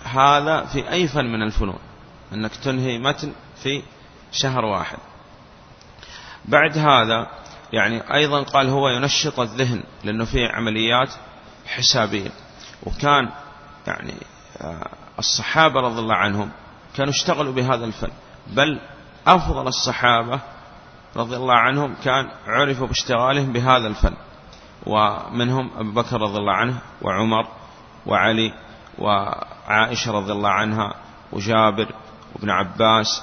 هذا 0.05 0.64
في 0.64 0.90
أي 0.90 1.09
فن 1.09 1.25
من 1.25 1.42
الفنون 1.42 1.79
أنك 2.33 2.57
تنهي 2.57 2.99
متن 2.99 3.33
في 3.62 3.83
شهر 4.33 4.64
واحد. 4.64 4.99
بعد 6.45 6.79
هذا 6.79 7.31
يعني 7.73 8.14
أيضا 8.14 8.42
قال 8.42 8.69
هو 8.69 8.88
ينشط 8.88 9.40
الذهن 9.40 9.83
لأنه 10.05 10.25
فيه 10.25 10.49
عمليات 10.49 11.09
حسابية. 11.66 12.31
وكان 12.83 13.29
يعني 13.87 14.14
الصحابة 15.19 15.81
رضي 15.81 16.01
الله 16.01 16.14
عنهم 16.14 16.51
كانوا 16.97 17.12
اشتغلوا 17.12 17.53
بهذا 17.53 17.85
الفن. 17.85 18.11
بل 18.47 18.81
أفضل 19.27 19.66
الصحابة 19.69 20.40
رضي 21.16 21.37
الله 21.37 21.55
عنهم 21.55 21.95
كان 22.05 22.29
عرفوا 22.47 22.87
باشتغالهم 22.87 23.53
بهذا 23.53 23.87
الفن. 23.87 24.14
ومنهم 24.87 25.71
أبو 25.79 25.90
بكر 25.90 26.21
رضي 26.21 26.38
الله 26.38 26.53
عنه 26.53 26.79
وعمر 27.03 27.47
وعلي 28.07 28.53
وعائشة 28.99 30.12
رضي 30.12 30.33
الله 30.33 30.51
عنها 30.51 30.95
وجابر 31.33 31.95
وابن 32.35 32.51
عباس 32.51 33.23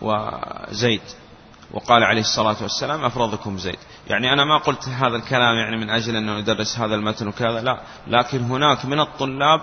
وزيد. 0.00 1.02
وقال 1.70 2.04
عليه 2.04 2.20
الصلاة 2.20 2.56
والسلام 2.62 3.04
أفرضكم 3.04 3.58
زيد. 3.58 3.78
يعني 4.06 4.32
أنا 4.32 4.44
ما 4.44 4.58
قلت 4.58 4.88
هذا 4.88 5.16
الكلام 5.16 5.56
يعني 5.56 5.76
من 5.76 5.90
أجل 5.90 6.16
أنه 6.16 6.38
يدرس 6.38 6.78
هذا 6.78 6.94
المتن 6.94 7.28
وكذا 7.28 7.60
لا. 7.60 7.80
لكن 8.06 8.40
هناك 8.40 8.84
من 8.84 9.00
الطلاب 9.00 9.60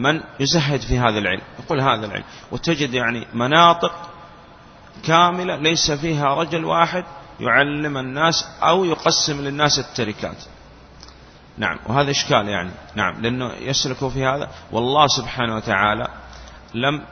من 0.00 0.20
يزهد 0.40 0.80
في 0.80 0.98
هذا 0.98 1.18
العلم. 1.18 1.40
يقول 1.64 1.80
هذا 1.80 2.06
العلم. 2.06 2.24
وتجد 2.52 2.94
يعني 2.94 3.26
مناطق 3.34 3.92
كاملة 5.04 5.56
ليس 5.56 5.90
فيها 5.90 6.34
رجل 6.34 6.64
واحد 6.64 7.04
يعلم 7.40 7.96
الناس 7.96 8.48
أو 8.62 8.84
يقسم 8.84 9.40
للناس 9.40 9.78
التركات. 9.78 10.36
نعم. 11.58 11.78
وهذا 11.86 12.10
إشكال 12.10 12.48
يعني. 12.48 12.70
نعم. 12.94 13.22
لأنه 13.22 13.52
يسلك 13.60 14.08
في 14.08 14.24
هذا. 14.24 14.48
والله 14.72 15.06
سبحانه 15.06 15.56
وتعالى 15.56 16.08
لم 16.74 17.02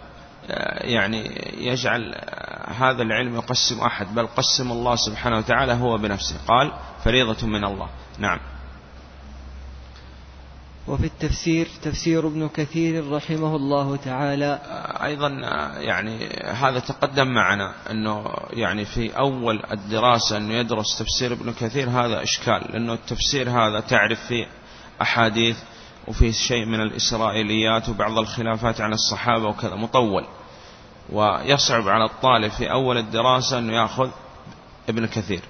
آه، 0.50 0.86
يعني 0.86 1.50
يجعل 1.58 2.14
آه، 2.14 2.72
هذا 2.72 3.02
العلم 3.02 3.34
يقسم 3.34 3.80
أحد 3.80 4.14
بل 4.14 4.26
قسم 4.26 4.72
الله 4.72 4.96
سبحانه 4.96 5.38
وتعالى 5.38 5.72
هو 5.72 5.96
بنفسه. 5.96 6.36
قال 6.48 6.72
فريضة 7.04 7.46
من 7.46 7.64
الله. 7.64 7.88
نعم. 8.18 8.38
وفي 10.88 11.06
التفسير 11.06 11.68
تفسير 11.82 12.26
ابن 12.26 12.48
كثير 12.48 13.12
رحمه 13.12 13.56
الله 13.56 13.96
تعالى. 13.96 14.60
أيضا 15.02 15.28
يعني 15.78 16.26
هذا 16.44 16.78
تقدم 16.78 17.28
معنا 17.28 17.74
أنه 17.90 18.24
يعني 18.50 18.84
في 18.84 19.18
أول 19.18 19.62
الدراسة 19.72 20.36
أنه 20.36 20.54
يدرس 20.54 20.98
تفسير 20.98 21.32
ابن 21.32 21.52
كثير 21.52 21.90
هذا 21.90 22.22
إشكال 22.22 22.72
لأنه 22.72 22.92
التفسير 22.92 23.50
هذا 23.50 23.80
تعرف 23.80 24.26
فيه 24.26 24.46
أحاديث 25.02 25.56
وفيه 26.08 26.32
شيء 26.32 26.66
من 26.66 26.80
الإسرائيليات 26.80 27.88
وبعض 27.88 28.18
الخلافات 28.18 28.80
عن 28.80 28.92
الصحابة 28.92 29.48
وكذا 29.48 29.74
مطول. 29.74 30.24
ويصعب 31.12 31.88
على 31.88 32.04
الطالب 32.04 32.50
في 32.50 32.70
أول 32.70 32.98
الدراسة 32.98 33.58
أنه 33.58 33.72
يأخذ 33.72 34.10
ابن 34.88 35.06
كثير. 35.06 35.40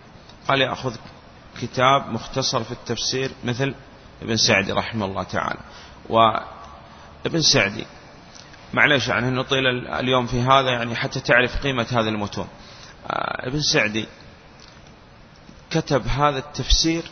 قال 0.48 0.60
يأخذ 0.60 0.96
كتاب 1.60 2.08
مختصر 2.12 2.64
في 2.64 2.72
التفسير 2.72 3.30
مثل 3.44 3.74
ابن 4.22 4.36
سعدي 4.36 4.72
رحمه 4.72 5.06
الله 5.06 5.22
تعالى. 5.22 5.60
وابن 6.08 7.42
سعدي 7.42 7.86
معلش 8.74 9.08
يعني 9.08 9.30
نطيل 9.30 9.66
اليوم 9.88 10.26
في 10.26 10.40
هذا 10.40 10.70
يعني 10.70 10.96
حتى 10.96 11.20
تعرف 11.20 11.62
قيمة 11.62 11.86
هذه 11.92 12.08
المتون. 12.08 12.48
آه، 13.06 13.48
ابن 13.48 13.60
سعدي 13.60 14.06
كتب 15.70 16.06
هذا 16.06 16.38
التفسير 16.38 17.02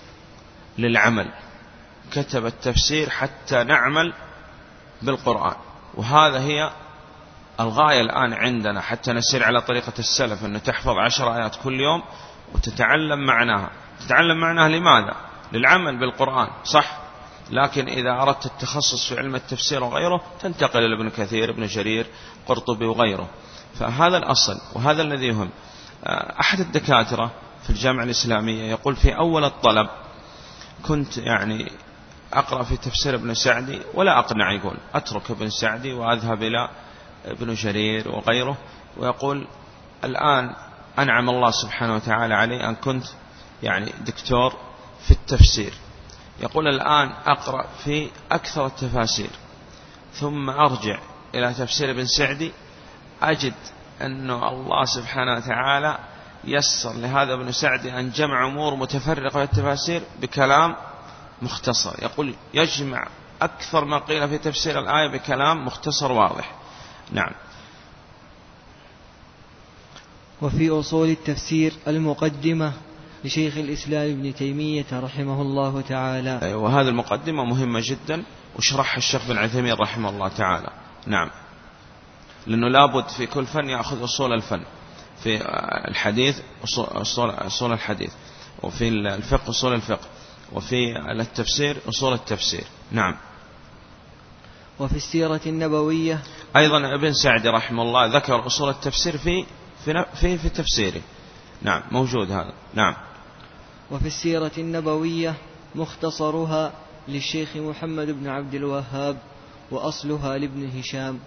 للعمل. 0.79 1.29
كتب 2.12 2.47
التفسير 2.47 3.11
حتى 3.11 3.64
نعمل 3.64 4.12
بالقرآن. 5.03 5.57
وهذا 5.95 6.40
هي 6.40 6.71
الغاية 7.61 8.01
الآن 8.01 8.33
عندنا 8.33 8.81
حتى 8.81 9.12
نسير 9.12 9.45
على 9.45 9.61
طريقة 9.61 9.92
السلف 9.99 10.45
أنه 10.45 10.59
تحفظ 10.59 10.99
عشر 10.99 11.37
آيات 11.37 11.57
كل 11.64 11.81
يوم 11.81 12.03
وتتعلم 12.55 13.27
معناها. 13.27 13.71
تتعلم 14.01 14.40
معناها 14.40 14.69
لماذا؟ 14.69 15.25
للعمل 15.52 15.98
بالقرآن 15.98 16.48
صح. 16.64 16.98
لكن 17.50 17.88
إذا 17.88 18.11
أردت 18.22 18.46
التخصص 18.46 19.09
في 19.09 19.18
علم 19.18 19.35
التفسير 19.35 19.85
وغيره 19.85 20.22
تنتقل 20.40 20.85
إلى 20.85 20.94
ابن 20.94 21.11
كثير 21.11 21.50
ابن 21.50 21.66
جرير 21.66 22.06
قرطبي 22.48 22.87
وغيره. 22.87 23.28
فهذا 23.74 24.16
الأصل 24.16 24.61
وهذا 24.74 25.02
الذي 25.02 25.26
يهم. 25.26 25.50
آه، 26.04 26.40
أحد 26.40 26.61
الدكاترة 26.61 27.30
في 27.62 27.70
الجامعة 27.70 28.04
الإسلامية 28.04 28.70
يقول 28.70 28.96
في 28.96 29.16
أول 29.16 29.44
الطلب 29.44 29.88
كنت 30.82 31.18
يعني 31.18 31.72
أقرأ 32.32 32.62
في 32.62 32.76
تفسير 32.76 33.14
ابن 33.14 33.35
سعدي 33.35 33.80
ولا 33.94 34.18
أقنع 34.18 34.52
يقول 34.52 34.76
أترك 34.94 35.30
ابن 35.30 35.50
سعدي 35.50 35.92
وأذهب 35.92 36.42
إلى 36.42 36.68
ابن 37.24 37.54
جرير 37.54 38.09
وغيره 38.09 38.56
ويقول 38.96 39.46
الآن 40.04 40.54
أنعم 40.98 41.30
الله 41.30 41.50
سبحانه 41.50 41.94
وتعالى 41.94 42.35
علي 42.35 42.68
أن 42.68 42.74
كنت 42.74 43.04
يعني 43.62 43.92
دكتور 44.06 44.56
في 45.00 45.11
التفسير. 45.11 45.74
يقول 46.40 46.68
الآن 46.68 47.12
أقرأ 47.26 47.66
في 47.85 48.11
أكثر 48.32 48.66
التفاسير. 48.66 49.30
ثم 50.14 50.50
أرجع 50.50 50.98
إلى 51.35 51.54
تفسير 51.54 51.90
ابن 51.90 52.06
سعدي. 52.06 52.52
أجد 53.22 53.54
أن 54.00 54.30
الله 54.30 54.85
سبحانه 54.85 55.35
وتعالى 55.37 55.98
يسر 56.44 56.92
لهذا 56.92 57.35
ابن 57.35 57.52
سعدي 57.52 57.98
أن 57.98 58.11
جمع 58.11 58.46
أمور 58.46 58.74
متفرقة 58.74 59.30
في 59.30 59.42
التفاسير 59.42 60.02
بكلام 60.20 60.76
مختصر. 61.42 62.02
يقول 62.02 62.35
يجمع 62.54 63.09
أكثر 63.42 63.85
ما 63.85 63.98
قيل 63.98 64.28
في 64.28 64.38
تفسير 64.38 64.78
الآية 64.78 65.09
بكلام 65.09 65.64
مختصر 65.64 66.12
واضح. 66.12 66.54
نعم. 67.12 67.32
وفي 70.42 70.70
أصول 70.70 71.09
التفسير 71.09 71.72
المقدمة 71.87 72.72
لشيخ 73.26 73.56
الإسلام 73.56 74.10
ابن 74.10 74.34
تيمية 74.34 74.86
رحمه 74.92 75.42
الله 75.42 75.80
تعالى. 75.80 76.38
أيوة 76.42 76.62
وهذه 76.62 76.88
المقدمة 76.88 77.44
مهمة 77.44 77.80
جدا 77.84 78.22
وشرحها 78.56 78.98
الشيخ 78.98 79.28
بن 79.28 79.38
عثيمين 79.38 79.72
رحمه 79.72 80.10
الله 80.10 80.28
تعالى. 80.28 80.70
نعم. 81.06 81.30
لأنه 82.46 82.68
لابد 82.68 83.08
في 83.08 83.26
كل 83.26 83.46
فن 83.46 83.68
يأخذ 83.68 84.04
أصول 84.04 84.32
الفن. 84.32 84.62
في 85.22 85.38
الحديث 85.88 86.38
أصول, 86.64 87.30
أصول 87.30 87.72
الحديث 87.72 88.12
وفي 88.62 88.88
الفقه 88.88 89.50
أصول 89.50 89.74
الفقه 89.74 90.06
وفي 90.52 90.96
التفسير 91.20 91.76
أصول 91.88 92.12
التفسير. 92.12 92.64
نعم. 92.92 93.16
وفي 94.78 94.96
السيرة 94.96 95.40
النبوية. 95.46 96.22
أيضا 96.56 96.94
ابن 96.94 97.12
سعد 97.12 97.46
رحمه 97.46 97.82
الله 97.82 98.06
ذكر 98.06 98.46
أصول 98.46 98.70
التفسير 98.70 99.18
في 99.18 99.44
في 99.84 100.04
في, 100.20 100.38
في 100.38 100.48
تفسيره. 100.48 101.00
نعم 101.62 101.82
موجود 101.90 102.30
هذا. 102.30 102.52
نعم. 102.74 102.94
وفي 103.90 104.07
السيرة 104.07 104.53
النبوية 104.59 105.35
مختصرها 105.75 106.72
للشيخ 107.09 107.57
محمد 107.57 108.11
بن 108.11 108.29
عبد 108.29 108.55
الوهاب 108.55 109.16
وأصلها 109.70 110.38
لابن 110.38 110.79
هشام. 110.79 111.18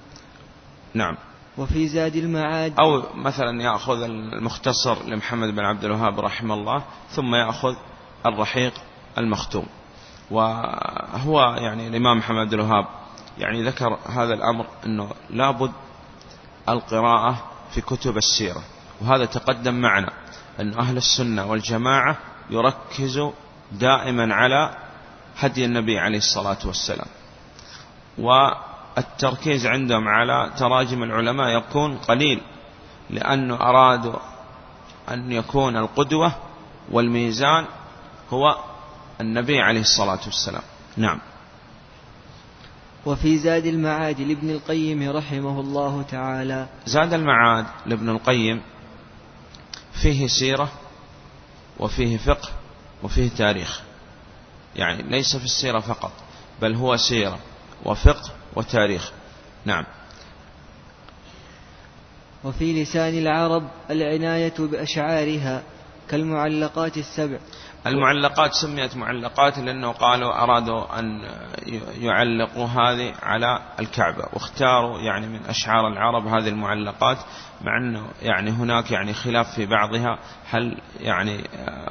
نعم. 0.93 1.17
وفي 1.57 1.87
زاد 1.87 2.15
المعاد. 2.15 2.73
أو 2.79 3.03
مثلا 3.15 3.63
يأخذ 3.63 4.01
المختصر 4.03 5.03
لمحمد 5.05 5.55
بن 5.55 5.59
عبد 5.59 5.85
الوهاب 5.85 6.19
رحمه 6.19 6.53
الله 6.55 6.83
ثم 7.09 7.35
يأخذ 7.35 7.75
الرحيق 8.25 8.73
المختوم. 9.17 9.65
وهو 10.31 11.41
يعني 11.57 11.87
الإمام 11.87 12.17
محمد 12.17 12.39
عبد 12.39 12.53
الوهاب 12.53 12.85
يعني 13.37 13.63
ذكر 13.63 13.99
هذا 14.05 14.33
الأمر 14.33 14.65
أنه 14.85 15.09
لابد 15.29 15.71
القراءة 16.69 17.43
في 17.71 17.81
كتب 17.81 18.17
السيرة. 18.17 18.63
وهذا 19.01 19.25
تقدم 19.25 19.73
معنا 19.73 20.13
أن 20.59 20.79
أهل 20.79 20.97
السنة 20.97 21.45
والجماعة 21.45 22.17
يركزوا 22.49 23.31
دائما 23.71 24.35
على 24.35 24.75
هدي 25.37 25.65
النبي 25.65 25.99
عليه 25.99 26.17
الصلاة 26.17 26.57
والسلام. 26.65 27.07
والتركيز 28.17 29.65
عندهم 29.65 30.07
على 30.07 30.51
تراجم 30.57 31.03
العلماء 31.03 31.57
يكون 31.57 31.97
قليل 31.97 32.41
لأنه 33.09 33.55
أرادوا 33.55 34.19
أن 35.09 35.31
يكون 35.31 35.77
القدوة 35.77 36.35
والميزان 36.91 37.65
هو 38.29 38.57
النبي 39.21 39.61
عليه 39.61 39.81
الصلاة 39.81 40.19
والسلام. 40.25 40.63
نعم. 40.97 41.19
وفي 43.05 43.37
زاد 43.37 43.65
المعاد 43.65 44.21
لابن 44.21 44.49
القيم 44.49 45.09
رحمه 45.09 45.59
الله 45.59 46.01
تعالى. 46.01 46.67
زاد 46.85 47.13
المعاد 47.13 47.65
لابن 47.85 48.09
القيم 48.09 48.61
فيه 50.01 50.27
سيرة 50.27 50.71
وفيه 51.79 52.17
فقه 52.17 52.49
وفيه 53.03 53.29
تاريخ. 53.29 53.81
يعني 54.75 55.03
ليس 55.03 55.35
في 55.35 55.45
السيرة 55.45 55.79
فقط 55.79 56.11
بل 56.61 56.75
هو 56.75 56.97
سيرة 56.97 57.39
وفقه 57.85 58.31
وتاريخ. 58.55 59.11
نعم. 59.65 59.85
وفي 62.43 62.83
لسان 62.83 63.17
العرب 63.17 63.69
العناية 63.89 64.53
بأشعارها 64.59 65.63
كالمعلقات 66.09 66.97
السبع. 66.97 67.39
المعلقات 67.89 68.53
سميت 68.53 68.97
معلقات 68.97 69.59
لأنه 69.59 69.91
قالوا 69.91 70.43
أرادوا 70.43 70.99
أن 70.99 71.21
يعلقوا 71.99 72.65
هذه 72.65 73.13
على 73.23 73.59
الكعبة 73.79 74.25
واختاروا 74.33 74.99
يعني 74.99 75.27
من 75.27 75.39
أشعار 75.45 75.87
العرب 75.87 76.27
هذه 76.27 76.49
المعلقات 76.49 77.17
مع 77.61 77.77
أنه 77.77 78.07
يعني 78.21 78.51
هناك 78.51 78.91
يعني 78.91 79.13
خلاف 79.13 79.55
في 79.55 79.65
بعضها 79.65 80.19
هل 80.49 80.77
يعني 80.99 81.43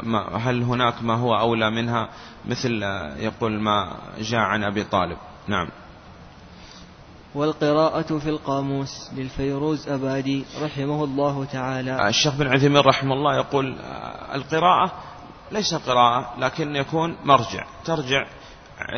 ما 0.02 0.36
هل 0.36 0.62
هناك 0.62 1.02
ما 1.02 1.14
هو 1.14 1.38
أولى 1.38 1.70
منها؟ 1.70 2.08
مثل 2.46 2.82
يقول 3.16 3.60
ما 3.60 3.96
جاء 4.18 4.40
عن 4.40 4.64
أبي 4.64 4.84
طالب. 4.84 5.16
نعم. 5.48 5.68
والقراءة 7.34 8.18
في 8.18 8.28
القاموس 8.28 9.10
للفيروز 9.16 9.88
أبادي 9.88 10.44
رحمه 10.62 11.04
الله 11.04 11.44
تعالى. 11.44 12.08
الشيخ 12.08 12.34
بن 12.34 12.46
عثيمين 12.46 12.80
رحمه 12.80 13.14
الله 13.14 13.36
يقول 13.36 13.76
القراءة 14.34 14.92
ليس 15.52 15.74
قراءة 15.74 16.34
لكن 16.38 16.76
يكون 16.76 17.16
مرجع. 17.24 17.64
ترجع 17.84 18.26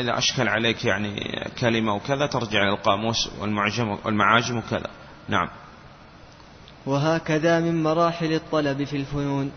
إذا 0.00 0.18
أشكل 0.18 0.48
عليك 0.48 0.84
يعني 0.84 1.44
كلمة 1.60 1.94
وكذا 1.94 2.26
ترجع 2.26 2.62
إلى 2.62 2.72
القاموس 2.72 3.30
والمعجم 3.40 3.98
والمعاجم 4.04 4.56
وكذا. 4.56 4.90
نعم. 5.28 5.48
وهكذا 6.86 7.60
من 7.60 7.82
مراحل 7.82 8.32
الطلب 8.32 8.84
في 8.84 8.96
الفنون 8.96 9.52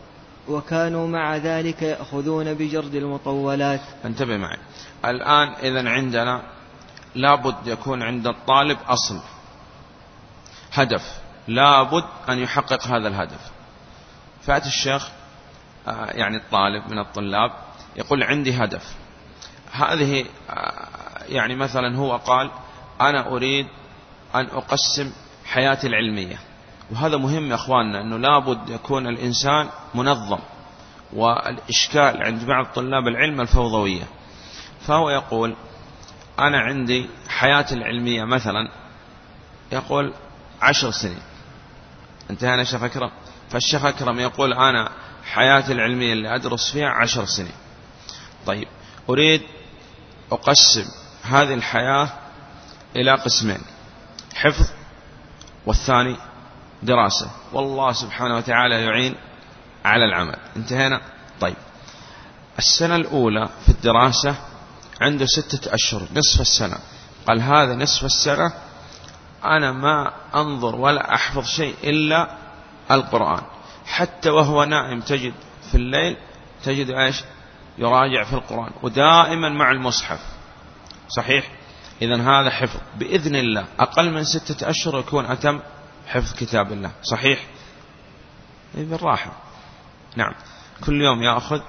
وكانوا 0.48 1.08
مع 1.08 1.38
ذلك 1.38 1.82
يأخذون 1.82 2.54
بجرد 2.54 2.96
المطولات. 2.96 3.82
انتبه 4.06 4.38
معي. 4.38 4.58
الآن 5.06 5.54
إذا 5.54 5.90
عندنا 5.90 6.42
لابد 7.16 7.68
يكون 7.68 8.04
عند 8.04 8.28
الطالب 8.28 8.78
أصل 8.88 9.20
هدف. 10.74 11.22
لابد 11.48 12.04
أن 12.30 12.40
يحقق 12.40 12.88
هذا 12.88 13.08
الهدف. 13.08 13.52
فأتي 14.46 14.68
الشيخ. 14.68 15.10
يعني 15.88 16.38
الطالب 16.38 16.92
من 16.92 17.00
الطلاب 17.00 17.52
يقول 17.96 18.24
عندي 18.24 18.54
هدف. 18.54 18.96
هذه 19.72 20.26
آه، 20.50 20.88
يعني 21.28 21.56
مثلا 21.56 21.98
هو 21.98 22.18
قال 22.18 22.52
أنا 23.02 23.28
أريد 23.28 23.68
أن 24.36 24.46
أقسم 24.46 25.12
حياتي 25.46 25.88
العلمية. 25.88 26.40
وهذا 26.92 27.18
مهم 27.18 27.50
يا 27.50 27.56
أخواننا 27.56 28.02
أنه 28.02 28.18
لابد 28.18 28.70
يكون 28.70 29.08
الإنسان 29.08 29.70
منظم 29.96 30.40
والإشكال 31.14 32.24
عند 32.24 32.46
بعض 32.46 32.66
طلاب 32.66 33.08
العلم 33.08 33.42
الفوضوية. 33.42 34.04
فهو 34.82 35.10
يقول 35.10 35.56
أنا 36.40 36.60
عندي 36.60 37.10
حياتي 37.28 37.76
العلمية 37.76 38.24
مثلا 38.24 38.70
يقول 39.72 40.14
عشر 40.62 40.92
سنين. 40.92 41.22
انتهينا 42.30 42.64
شيخ 42.64 42.84
أكرم؟ 42.84 43.12
فالشيخ 43.50 43.86
أكرم 43.86 44.20
يقول 44.20 44.54
أنا 44.54 44.90
حياتي 45.34 45.72
العلمية 45.72 46.14
اللي 46.14 46.36
أدرس 46.36 46.72
فيها 46.72 46.90
عشر 46.90 47.26
سنين. 47.26 47.56
طيب 48.46 48.68
أريد 49.10 49.42
أقسم 50.32 50.86
هذه 51.24 51.54
الحياة 51.54 52.10
إلى 52.96 53.12
قسمين 53.12 53.62
حفظ 54.36 54.70
والثاني 55.66 56.16
دراسة. 56.84 57.32
والله 57.54 57.92
سبحانه 57.92 58.38
وتعالى 58.38 58.84
يعين 58.84 59.16
على 59.86 60.06
العمل. 60.06 60.38
انتهينا؟ 60.56 61.02
طيب. 61.42 61.56
السنة 62.60 62.96
الأولى 62.96 63.50
في 63.66 63.70
الدراسة 63.70 64.36
عنده 65.02 65.26
ستة 65.26 65.74
أشهر 65.74 66.02
نصف 66.16 66.42
السنة. 66.42 66.78
قال 67.28 67.42
هذا 67.42 67.76
نصف 67.76 68.06
السنة 68.06 68.54
أنا 69.46 69.72
ما 69.72 70.14
أنظر 70.36 70.76
ولا 70.76 71.14
أحفظ 71.16 71.46
شيء 71.46 71.76
إلا 71.84 72.38
القرآن. 72.92 73.53
حتى 73.86 74.30
وهو 74.30 74.64
نائم 74.64 75.02
تجد 75.02 75.34
في 75.72 75.76
الليل 75.76 76.18
تجد 76.64 76.90
إيش؟ 76.90 77.24
يراجع 77.78 78.24
في 78.24 78.34
القرآن 78.34 78.72
ودائما 78.84 79.50
مع 79.50 79.72
المصحف. 79.72 80.20
صحيح؟ 81.08 81.50
إذا 82.02 82.16
هذا 82.16 82.50
حفظ. 82.50 82.80
بإذن 82.98 83.36
الله 83.36 83.66
أقل 83.80 84.12
من 84.12 84.24
ستة 84.24 84.70
أشهر 84.70 85.00
يكون 85.00 85.26
أتم 85.26 85.60
حفظ 86.08 86.34
كتاب 86.34 86.72
الله. 86.72 86.92
صحيح؟ 87.04 87.46
إيه، 88.78 88.86
بالراحة. 88.86 89.32
نعم. 90.16 90.34
كل 90.86 91.02
يوم 91.02 91.24
يأخذ 91.24 91.62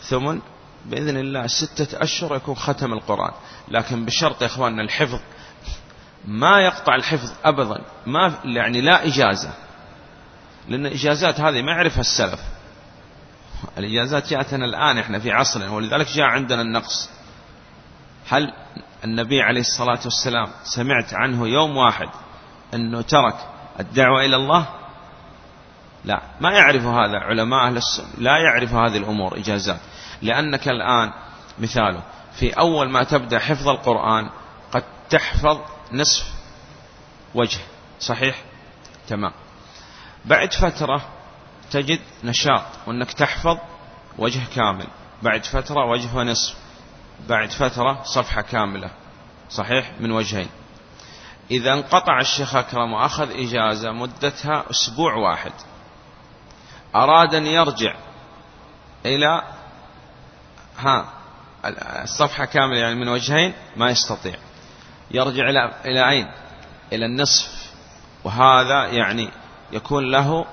ثمن 0.00 0.40
بإذن 0.86 1.16
الله 1.16 1.46
ستة 1.46 2.02
أشهر 2.02 2.36
يكون 2.36 2.54
ختم 2.54 2.92
القرآن. 2.92 3.32
لكن 3.68 4.04
بشرط 4.04 4.42
يا 4.42 4.46
إخواننا 4.46 4.82
الحفظ 4.82 5.20
ما 6.24 6.60
يقطع 6.60 6.94
الحفظ 6.94 7.32
أبدا. 7.44 7.84
ما 8.06 8.34
يعني 8.44 8.80
لا 8.80 9.06
إجازة. 9.06 9.50
لأن 10.68 10.86
الإجازات 10.86 11.40
هذه 11.40 11.62
ما 11.62 11.72
يعرفها 11.72 12.00
السلف. 12.00 12.40
الإجازات 13.78 14.28
جاءتنا 14.28 14.64
الآن 14.64 14.98
إحنا 14.98 15.18
في 15.18 15.30
عصرنا 15.30 15.70
ولذلك 15.70 16.06
جاء 16.06 16.26
عندنا 16.26 16.62
النقص. 16.62 17.10
هل 18.28 18.52
النبي 19.04 19.42
عليه 19.42 19.60
الصلاة 19.60 20.00
والسلام 20.04 20.48
سمعت 20.64 21.14
عنه 21.14 21.48
يوم 21.48 21.76
واحد 21.76 22.08
أنه 22.74 23.00
ترك 23.00 23.34
الدعوة 23.80 24.24
إلى 24.24 24.36
الله؟ 24.36 24.66
لا. 26.04 26.22
ما 26.40 26.50
يعرف 26.50 26.82
هذا 26.82 27.18
علماء 27.18 27.66
أهل 27.66 27.76
السنة. 27.76 28.08
لا 28.18 28.38
يعرف 28.38 28.72
هذه 28.72 28.96
الأمور 28.96 29.38
إجازات. 29.38 29.80
لأنك 30.22 30.68
الآن 30.68 31.12
مثاله 31.58 32.02
في 32.38 32.50
أول 32.50 32.90
ما 32.90 33.04
تبدأ 33.04 33.38
حفظ 33.38 33.68
القرآن 33.68 34.30
قد 34.72 34.84
تحفظ 35.10 35.60
نصف 35.92 36.24
وجه. 37.34 37.60
صحيح؟ 38.00 38.42
تمام. 39.08 39.32
بعد 40.28 40.52
فترة 40.52 41.02
تجد 41.70 42.00
نشاط 42.24 42.64
وأنك 42.86 43.12
تحفظ 43.12 43.58
وجه 44.18 44.40
كامل. 44.54 44.86
بعد 45.22 45.44
فترة 45.46 45.84
وجه 45.90 46.16
ونصف. 46.16 46.54
بعد 47.28 47.50
فترة 47.50 48.02
صفحة 48.02 48.42
كاملة. 48.42 48.90
صحيح؟ 49.50 49.92
من 50.00 50.10
وجهين. 50.10 50.48
إذا 51.50 51.72
انقطع 51.72 52.20
الشيخ 52.20 52.54
أكرم 52.54 52.92
وأخذ 52.92 53.30
إجازة 53.30 53.92
مدتها 53.92 54.64
أسبوع 54.70 55.14
واحد. 55.14 55.52
أراد 56.94 57.34
أن 57.34 57.46
يرجع 57.46 57.94
إلى 59.06 59.42
ها 60.78 61.12
الصفحة 62.02 62.44
كاملة 62.44 62.78
يعني 62.78 62.94
من 62.94 63.08
وجهين 63.08 63.54
ما 63.76 63.90
يستطيع. 63.90 64.34
يرجع 65.10 65.50
إلى 65.50 65.74
إلى 65.84 66.10
أين؟ 66.10 66.30
إلى 66.92 67.06
النصف. 67.06 67.72
وهذا 68.24 68.86
يعني 68.86 69.30
يكون 69.72 70.10
له 70.10 70.46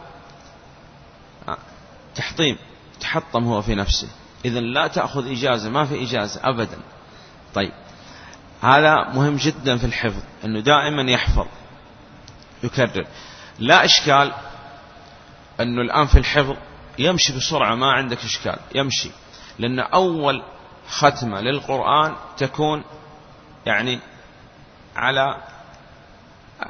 تحطيم 2.15 2.57
تحطم 2.99 3.43
هو 3.43 3.61
في 3.61 3.75
نفسه. 3.75 4.07
إذا 4.45 4.59
لا 4.59 4.87
تأخذ 4.87 5.31
إجازة 5.31 5.69
ما 5.69 5.85
في 5.85 6.03
إجازة 6.03 6.41
أبدا. 6.43 6.77
طيب 7.53 7.71
هذا 8.61 9.09
مهم 9.13 9.35
جدا 9.35 9.77
في 9.77 9.85
الحفظ 9.85 10.23
أنه 10.45 10.59
دائما 10.59 11.11
يحفظ 11.11 11.47
يكرر. 12.63 13.07
لا 13.59 13.85
إشكال 13.85 14.33
أنه 15.59 15.81
الآن 15.81 16.05
في 16.05 16.19
الحفظ 16.19 16.55
يمشي 16.99 17.33
بسرعة 17.37 17.75
ما 17.75 17.91
عندك 17.91 18.23
إشكال 18.23 18.59
يمشي. 18.75 19.11
لأن 19.59 19.79
أول 19.79 20.43
ختمة 20.89 21.41
للقرآن 21.41 22.15
تكون 22.37 22.83
يعني 23.65 23.99
على 24.95 25.41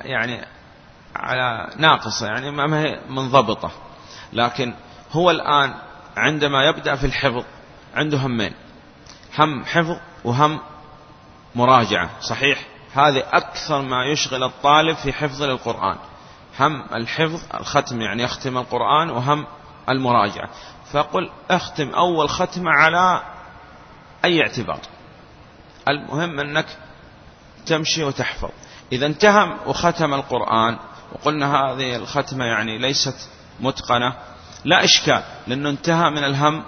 يعني 0.02 0.46
على 1.16 1.70
ناقصة 1.78 2.28
يعني 2.28 2.52
ما 2.52 2.80
هي 2.80 3.00
منضبطة. 3.10 3.72
لكن 4.34 4.74
هو 5.12 5.32
الآن 5.32 5.74
عندما 6.18 6.64
يبدأ 6.64 6.96
في 6.96 7.06
الحفظ 7.06 7.44
عنده 7.96 8.18
همين. 8.18 8.54
هم 9.40 9.66
حفظ 9.66 9.98
وهم 10.24 10.60
مراجعة. 11.56 12.10
صحيح؟ 12.22 12.60
هذه 12.94 13.24
أكثر 13.34 13.82
ما 13.82 14.06
يشغل 14.06 14.44
الطالب 14.44 14.96
في 14.96 15.14
حفظ 15.14 15.44
للقرآن. 15.44 15.96
هم 16.60 16.86
الحفظ 16.94 17.42
الختم 17.54 18.02
يعني 18.02 18.24
يختم 18.24 18.58
القرآن 18.58 19.10
وهم 19.10 19.46
المراجعة. 19.90 20.50
فقل 20.92 21.30
اختم 21.52 21.90
أول 21.90 22.30
ختمة 22.30 22.72
على 22.72 23.22
أي 24.26 24.42
اعتبار. 24.42 24.80
المهم 25.88 26.40
أنك 26.40 26.66
تمشي 27.66 28.04
وتحفظ. 28.04 28.50
إذا 28.92 29.06
انتهى 29.06 29.56
وختم 29.66 30.14
القرآن 30.14 30.78
وقلنا 31.16 31.56
هذه 31.56 31.96
الختمة 31.96 32.46
يعني 32.46 32.78
ليست 32.78 33.30
متقنة. 33.60 34.14
لا 34.66 34.84
إشكال 34.84 35.24
لأنه 35.48 35.70
انتهى 35.70 36.10
من 36.10 36.24
الهم 36.24 36.64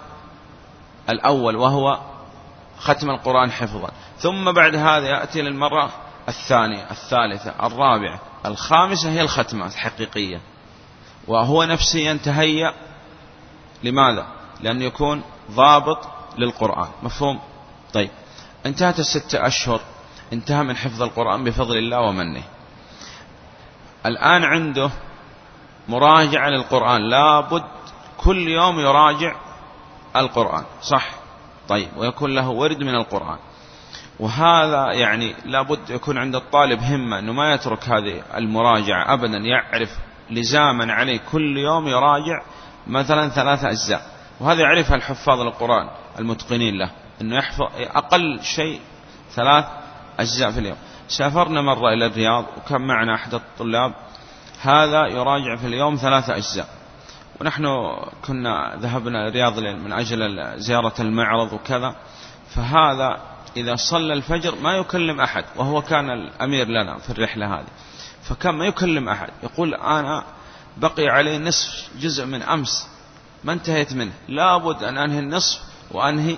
الأول 1.10 1.56
وهو 1.56 2.00
ختم 2.80 3.10
القرآن 3.10 3.52
حفظا. 3.52 3.92
ثم 4.20 4.52
بعد 4.52 4.76
هذا 4.76 5.08
يأتي 5.08 5.42
للمرة 5.42 5.92
الثانية 6.30 6.88
الثالثة 6.92 7.68
الرابعة 7.68 8.20
الخامسة 8.46 9.12
هي 9.12 9.22
الختمة 9.22 9.66
الحقيقية. 9.66 10.42
وهو 11.28 11.64
نفسيا 11.64 12.20
تهيأ 12.24 12.74
لماذا؟ 13.84 14.28
لأن 14.62 14.82
يكون 14.82 15.22
ضابط 15.52 16.08
للقرآن. 16.38 16.90
مفهوم؟ 17.04 17.40
طيب. 17.94 18.10
انتهت 18.66 19.00
الستة 19.00 19.48
أشهر 19.48 19.82
انتهى 20.34 20.64
من 20.64 20.76
حفظ 20.76 21.02
القرآن 21.02 21.44
بفضل 21.44 21.78
الله 21.78 22.00
ومنه. 22.00 22.44
الآن 24.06 24.44
عنده 24.44 24.90
مراجعة 25.88 26.50
للقرآن. 26.50 27.02
لابد 27.02 27.64
كل 28.18 28.48
يوم 28.48 28.80
يراجع 28.80 29.36
القرآن. 30.16 30.64
صح؟ 30.82 31.10
طيب. 31.70 31.88
ويكون 31.98 32.36
له 32.36 32.50
ورد 32.50 32.80
من 32.84 32.96
القرآن. 32.96 33.38
وهذا 34.20 34.92
يعني 34.92 35.36
لابد 35.46 35.90
يكون 35.90 36.18
عند 36.18 36.36
الطالب 36.36 36.80
همة 36.80 37.20
أنه 37.20 37.34
ما 37.34 37.54
يترك 37.54 37.90
هذه 37.90 38.24
المراجعة 38.38 39.14
أبدا. 39.14 39.38
يعرف 39.38 39.90
لزاما 40.30 40.94
عليه 40.94 41.20
كل 41.32 41.58
يوم 41.58 41.88
يراجع 41.88 42.42
مثلا 42.88 43.30
ثلاثة 43.30 43.70
أجزاء. 43.70 44.02
وهذا 44.40 44.62
يعرفها 44.62 44.96
الحفاظ 44.96 45.40
القرآن 45.40 45.90
المتقنين 46.20 46.78
له. 46.78 46.92
أنه 47.22 47.38
يحفظ 47.38 47.66
أقل 47.96 48.40
شيء 48.44 48.80
ثلاث 49.32 49.66
أجزاء 50.20 50.52
في 50.52 50.60
اليوم. 50.60 50.78
سافرنا 51.08 51.62
مرة 51.62 51.94
إلى 51.94 52.06
الرياض 52.06 52.46
وكان 52.58 52.82
معنا 52.82 53.16
أحد 53.16 53.34
الطلاب. 53.34 53.94
هذا 54.62 55.08
يراجع 55.08 55.56
في 55.56 55.68
اليوم 55.68 55.96
ثلاثة 55.96 56.36
أجزاء. 56.36 56.70
ونحن 57.42 57.66
كنا 58.26 58.76
ذهبنا 58.80 59.28
الرياض 59.28 59.60
من 59.60 59.94
أجل 59.94 60.54
زيارة 60.60 60.94
المعرض 61.00 61.54
وكذا. 61.54 61.96
فهذا 62.56 63.20
إذا 63.58 63.76
صلى 63.76 64.14
الفجر 64.14 64.56
ما 64.56 64.74
يكلم 64.74 65.22
أحد 65.22 65.46
وهو 65.56 65.82
كان 65.82 66.10
الأمير 66.10 66.68
لنا 66.68 66.98
في 66.98 67.10
الرحلة 67.10 67.60
هذه. 67.60 67.68
فكان 68.24 68.56
ما 68.56 68.66
يكلم 68.66 69.10
أحد. 69.10 69.30
يقول 69.44 69.74
أنا 69.74 70.24
بقي 70.78 71.08
علي 71.08 71.38
نصف 71.40 71.90
جزء 72.00 72.26
من 72.26 72.44
أمس 72.44 72.88
ما 73.44 73.54
انتهيت 73.54 73.94
منه. 73.94 74.14
لابد 74.28 74.84
أن 74.84 74.98
أنهي 74.98 75.20
النصف 75.20 75.60
وأنهي 75.92 76.38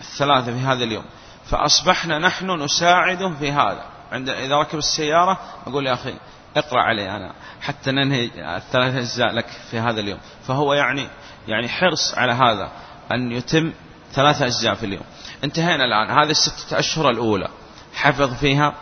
الثلاثة 0.00 0.52
في 0.52 0.58
هذا 0.58 0.84
اليوم. 0.84 1.04
فأصبحنا 1.46 2.18
نحن 2.18 2.50
نساعده 2.50 3.30
في 3.30 3.52
هذا. 3.52 3.97
عند 4.12 4.28
إذا 4.28 4.56
ركب 4.56 4.78
السيارة 4.78 5.38
أقول 5.66 5.86
يا 5.86 5.92
أخي 5.92 6.14
اقرأ 6.56 6.80
علي 6.80 7.10
أنا 7.10 7.32
حتى 7.60 7.90
ننهي 7.90 8.30
الثلاث 8.56 8.94
أجزاء 8.94 9.32
لك 9.32 9.46
في 9.70 9.78
هذا 9.78 10.00
اليوم. 10.00 10.18
فهو 10.46 10.74
يعني 10.74 11.08
يعني 11.48 11.68
حرص 11.68 12.14
على 12.14 12.32
هذا 12.32 12.70
أن 13.12 13.32
يتم 13.32 13.72
ثلاثة 14.12 14.46
أجزاء 14.46 14.74
في 14.74 14.86
اليوم. 14.86 15.04
انتهينا 15.44 15.84
الآن. 15.84 16.10
هذه 16.10 16.30
الستة 16.30 16.78
أشهر 16.78 17.10
الأولى. 17.10 17.48
حفظ 17.94 18.34
فيها 18.34 18.74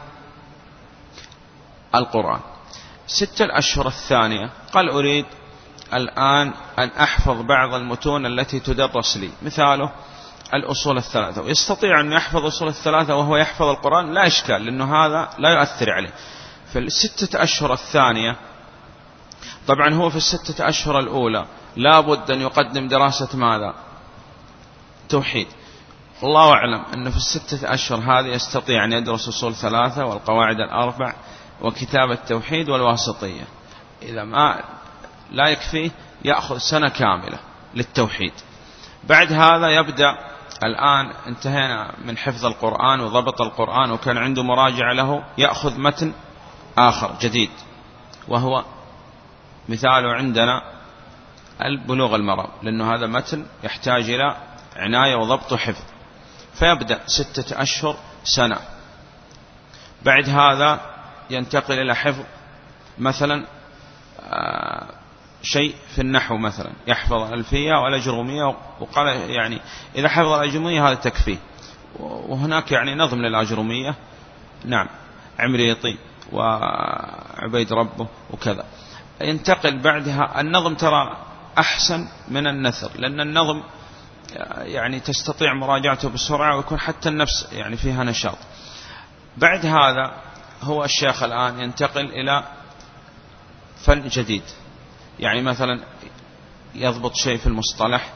القرآن. 1.95 2.41
ستة 3.07 3.45
الأشهر 3.45 3.87
الثانية. 3.87 4.51
قال 4.72 4.91
أريد 4.91 5.27
الآن 5.95 6.53
أن 6.79 6.89
أحفظ 7.01 7.41
بعض 7.41 7.74
المتون 7.74 8.27
التي 8.27 8.61
تدرس 8.61 9.16
لي. 9.16 9.31
مثاله 9.43 9.91
الأصول 10.55 10.97
الثلاثة. 10.97 11.42
ويستطيع 11.42 12.01
أن 12.01 12.12
يحفظ 12.12 12.44
أصول 12.44 12.68
الثلاثة 12.68 13.16
وهو 13.16 13.36
يحفظ 13.36 13.66
القرآن 13.66 14.14
لا 14.14 14.26
إشكال 14.26 14.64
لأنه 14.64 14.97
هذا 14.97 15.30
لا 15.38 15.51
يؤثر 15.51 15.90
عليه. 15.90 16.12
في 16.72 16.78
الستة 16.78 17.42
أشهر 17.42 17.72
الثانية 17.72 18.36
طبعا 19.66 19.94
هو 19.94 20.11
في 20.11 20.16
الستة 20.16 20.68
أشهر 20.68 20.99
الأولى 20.99 21.47
لا 21.76 22.01
بد 22.01 22.30
أن 22.30 22.40
يقدم 22.40 22.88
دراسة 22.88 23.36
ماذا؟ 23.36 23.74
توحيد. 25.09 25.47
الله 26.22 26.53
أعلم 26.53 26.84
أنه 26.94 27.11
في 27.11 27.16
الستة 27.16 27.74
أشهر 27.74 27.99
هذه 27.99 28.26
يستطيع 28.26 28.84
أن 28.84 28.92
يدرس 28.92 29.28
أصول 29.28 29.55
ثلاثة 29.55 30.05
والقواعد 30.05 30.61
الأربع 30.61 31.14
وكتاب 31.62 32.11
التوحيد 32.11 32.68
والواسطية. 32.68 33.44
إذا 34.03 34.24
ما 34.24 34.64
لا 35.30 35.49
يكفيه 35.49 35.90
يأخذ 36.24 36.59
سنة 36.59 36.88
كاملة 36.88 37.38
للتوحيد. 37.74 38.32
بعد 39.05 39.32
هذا 39.32 39.68
يبدأ 39.68 40.36
الآن 40.64 41.12
انتهينا 41.26 41.94
من 42.04 42.18
حفظ 42.18 42.46
القرآن 42.46 43.00
وضبط 43.00 43.40
القرآن 43.40 43.90
وكان 43.90 44.18
عنده 44.18 44.42
مراجعة 44.42 44.92
له 44.92 45.24
يأخذ 45.38 45.80
متن 45.80 46.12
آخر 46.78 47.16
جديد 47.20 47.50
وهو 48.28 48.64
مثاله 49.68 50.12
عندنا 50.14 50.62
البلوغ 51.64 52.14
المرام 52.14 52.48
لأنه 52.62 52.94
هذا 52.94 53.07
متن 53.07 53.46
يحتاج 53.64 54.11
إلى 54.11 54.36
عناية 54.76 55.16
وضبط 55.16 55.52
وحفظ. 55.52 55.84
فيبدأ 56.54 57.00
ستة 57.07 57.62
أشهر 57.62 57.96
سنة. 58.24 58.59
بعد 60.04 60.28
هذا 60.28 60.80
ينتقل 61.30 61.78
إلى 61.78 61.94
حفظ 61.94 62.24
مثلا 62.98 63.46
آه، 64.20 64.86
شيء 65.47 65.74
في 65.94 66.01
النحو 66.01 66.36
مثلا. 66.36 66.70
يحفظ 66.86 67.22
الألفية 67.22 67.74
والأجرومية 67.74 68.57
وقال 68.80 69.30
يعني 69.30 69.61
إذا 69.97 70.09
حفظ 70.09 70.32
الأجرومية 70.32 70.88
هذا 70.88 70.94
تكفيه 70.94 71.38
وهناك 71.99 72.72
يعني 72.72 72.94
نظم 72.94 73.18
للأجرومية 73.18 73.94
نعم. 74.64 74.88
عمريطي 75.38 75.97
وعبيد 76.32 77.72
ربه 77.72 78.09
وكذا. 78.30 78.64
ينتقل 79.20 79.78
بعدها. 79.78 80.40
النظم 80.40 80.74
ترى 80.74 81.16
أحسن 81.59 82.09
من 82.28 82.47
النثر 82.47 82.90
لأن 82.97 83.20
النظم 83.20 83.62
يعني 84.59 85.01
تستطيع 85.01 85.55
مراجعته 85.55 86.09
بسرعة 86.09 86.57
ويكون 86.57 86.78
حتى 86.78 87.09
النفس 87.09 87.49
يعني 87.53 87.76
فيها 87.76 88.05
نشاط. 88.05 88.38
بعد 89.36 89.66
هذا 89.66 90.12
هو 90.62 90.84
الشيخ 90.84 91.22
الآن 91.22 91.61
ينتقل 91.61 92.07
إلى 92.07 92.44
فن 93.84 94.09
جديد. 94.09 94.42
يعني 95.18 95.42
مثلا 95.42 95.80
يضبط 96.74 97.14
شيء 97.14 97.38
في 97.38 97.46
المصطلح 97.46 98.12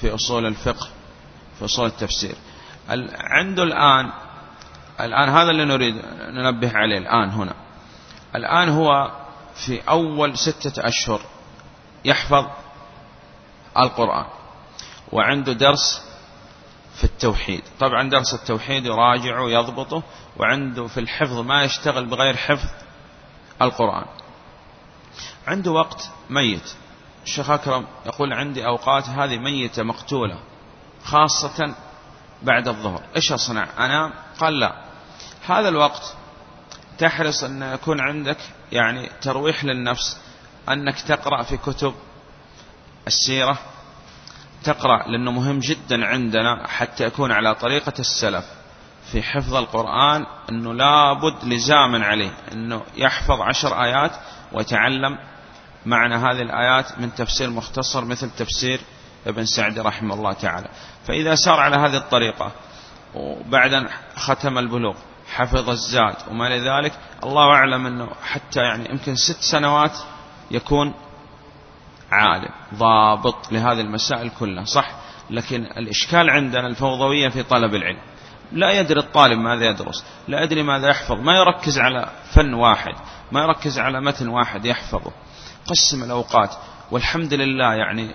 في 0.00 0.14
أصول 0.14 0.46
الفقه 0.46 0.88
في 1.58 1.64
أصول 1.64 1.86
التفسير. 1.86 2.34
عنده 3.18 3.62
الآن 3.62 4.12
الآن 5.00 5.28
هذا 5.28 5.50
اللي 5.50 5.64
نريد 5.64 5.94
ننبه 6.30 6.72
عليه 6.74 6.98
الآن 6.98 7.30
هنا. 7.30 7.54
الآن 8.34 8.68
هو 8.68 9.10
في 9.54 9.80
أول 9.88 10.38
ستة 10.38 10.88
أشهر 10.88 11.20
يحفظ 12.04 12.46
القرآن 13.78 14.24
وعنده 15.12 15.52
درس 15.52 16.02
في 16.94 17.04
التوحيد. 17.04 17.62
طبعا 17.80 18.08
درس 18.10 18.34
التوحيد 18.34 18.86
يراجعه 18.86 19.42
ويضبطه 19.42 20.02
وعنده 20.36 20.86
في 20.86 21.00
الحفظ 21.00 21.38
ما 21.38 21.62
يشتغل 21.64 22.06
بغير 22.06 22.36
حفظ 22.36 22.68
القرآن. 23.62 24.04
عنده 25.46 25.70
وقت 25.70 26.10
ميت. 26.30 26.74
الشيخ 27.24 27.50
أكرم 27.50 27.86
يقول 28.06 28.32
عندي 28.32 28.66
أوقات 28.66 29.08
هذه 29.08 29.38
ميتة 29.38 29.82
مقتولة 29.82 30.38
خاصة 31.04 31.74
بعد 32.42 32.68
الظهر. 32.68 33.02
إيش 33.16 33.32
أصنع؟ 33.32 33.68
أنام 33.78 34.12
قال 34.40 34.60
لا. 34.60 34.84
هذا 35.46 35.68
الوقت 35.68 36.14
تحرص 36.98 37.44
أن 37.44 37.62
يكون 37.62 38.00
عندك 38.00 38.38
يعني 38.72 39.10
ترويح 39.22 39.64
للنفس 39.64 40.16
أنك 40.68 41.00
تقرأ 41.00 41.42
في 41.42 41.56
كتب 41.56 41.94
السيرة 43.06 43.58
تقرأ 44.64 45.08
لأنه 45.08 45.30
مهم 45.30 45.58
جدا 45.58 46.06
عندنا 46.06 46.66
حتى 46.68 47.04
يكون 47.04 47.32
على 47.32 47.54
طريقة 47.54 47.92
السلف 47.98 48.44
في 49.12 49.22
حفظ 49.22 49.54
القرآن 49.54 50.26
أنه 50.50 50.74
لابد 50.74 51.44
لزاما 51.44 52.04
عليه 52.06 52.30
أنه 52.52 52.82
يحفظ 52.96 53.40
عشر 53.40 53.82
آيات 53.84 54.12
ويتعلم 54.52 55.18
معنى 55.86 56.14
هذه 56.14 56.42
الآيات 56.42 56.98
من 56.98 57.14
تفسير 57.14 57.50
مختصر 57.50 58.04
مثل 58.04 58.30
تفسير 58.30 58.80
ابن 59.26 59.44
سعد 59.44 59.78
رحمه 59.78 60.14
الله 60.14 60.32
تعالى. 60.32 60.68
فإذا 61.06 61.34
سار 61.34 61.60
على 61.60 61.76
هذه 61.76 61.96
الطريقة 61.96 62.52
وبعد 63.14 63.88
ختم 64.16 64.58
البلوغ 64.58 64.96
حفظ 65.28 65.70
الزاد 65.70 66.16
وما 66.30 66.48
لذلك 66.48 66.92
الله 67.24 67.54
أعلم 67.54 67.86
أنه 67.86 68.08
حتى 68.22 68.60
يعني 68.60 68.90
يمكن 68.90 69.14
ست 69.14 69.40
سنوات 69.40 69.92
يكون 70.50 70.94
عالم 72.10 72.50
ضابط 72.74 73.52
لهذه 73.52 73.80
المسائل 73.80 74.30
كلها 74.30 74.64
صح؟ 74.64 74.90
لكن 75.30 75.62
الإشكال 75.64 76.30
عندنا 76.30 76.66
الفوضوية 76.66 77.28
في 77.28 77.42
طلب 77.42 77.74
العلم. 77.74 77.98
لا 78.52 78.72
يدري 78.72 79.00
الطالب 79.00 79.38
ماذا 79.38 79.64
يدرس 79.64 80.04
لا 80.28 80.42
يدري 80.42 80.62
ماذا 80.62 80.88
يحفظ 80.88 81.20
ما 81.20 81.36
يركز 81.36 81.78
على 81.78 82.10
فن 82.34 82.54
واحد 82.54 82.94
ما 83.32 83.40
يركز 83.40 83.78
على 83.78 84.00
متن 84.00 84.28
واحد 84.28 84.64
يحفظه. 84.64 85.12
قسم 85.66 86.04
الأوقات 86.04 86.50
والحمد 86.90 87.34
لله 87.34 87.74
يعني 87.74 88.14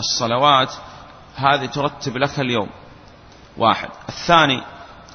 الصلوات 0.00 0.74
هذه 1.36 1.66
ترتب 1.66 2.16
لك 2.16 2.40
اليوم. 2.40 2.68
واحد. 3.56 3.88
الثاني 4.08 4.62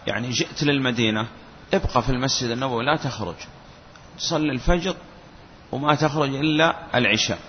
يعني 0.07 0.29
جئت 0.29 0.63
للمدينة 0.63 1.27
ابقى 1.73 2.01
في 2.01 2.09
المسجد 2.09 2.49
النبوي 2.49 2.85
لا 2.85 2.95
تخرج. 2.95 3.35
تصلي 4.17 4.51
الفجر 4.51 4.95
وما 5.71 5.95
تخرج 5.95 6.35
إلا 6.35 6.75
العشاء. 6.95 7.39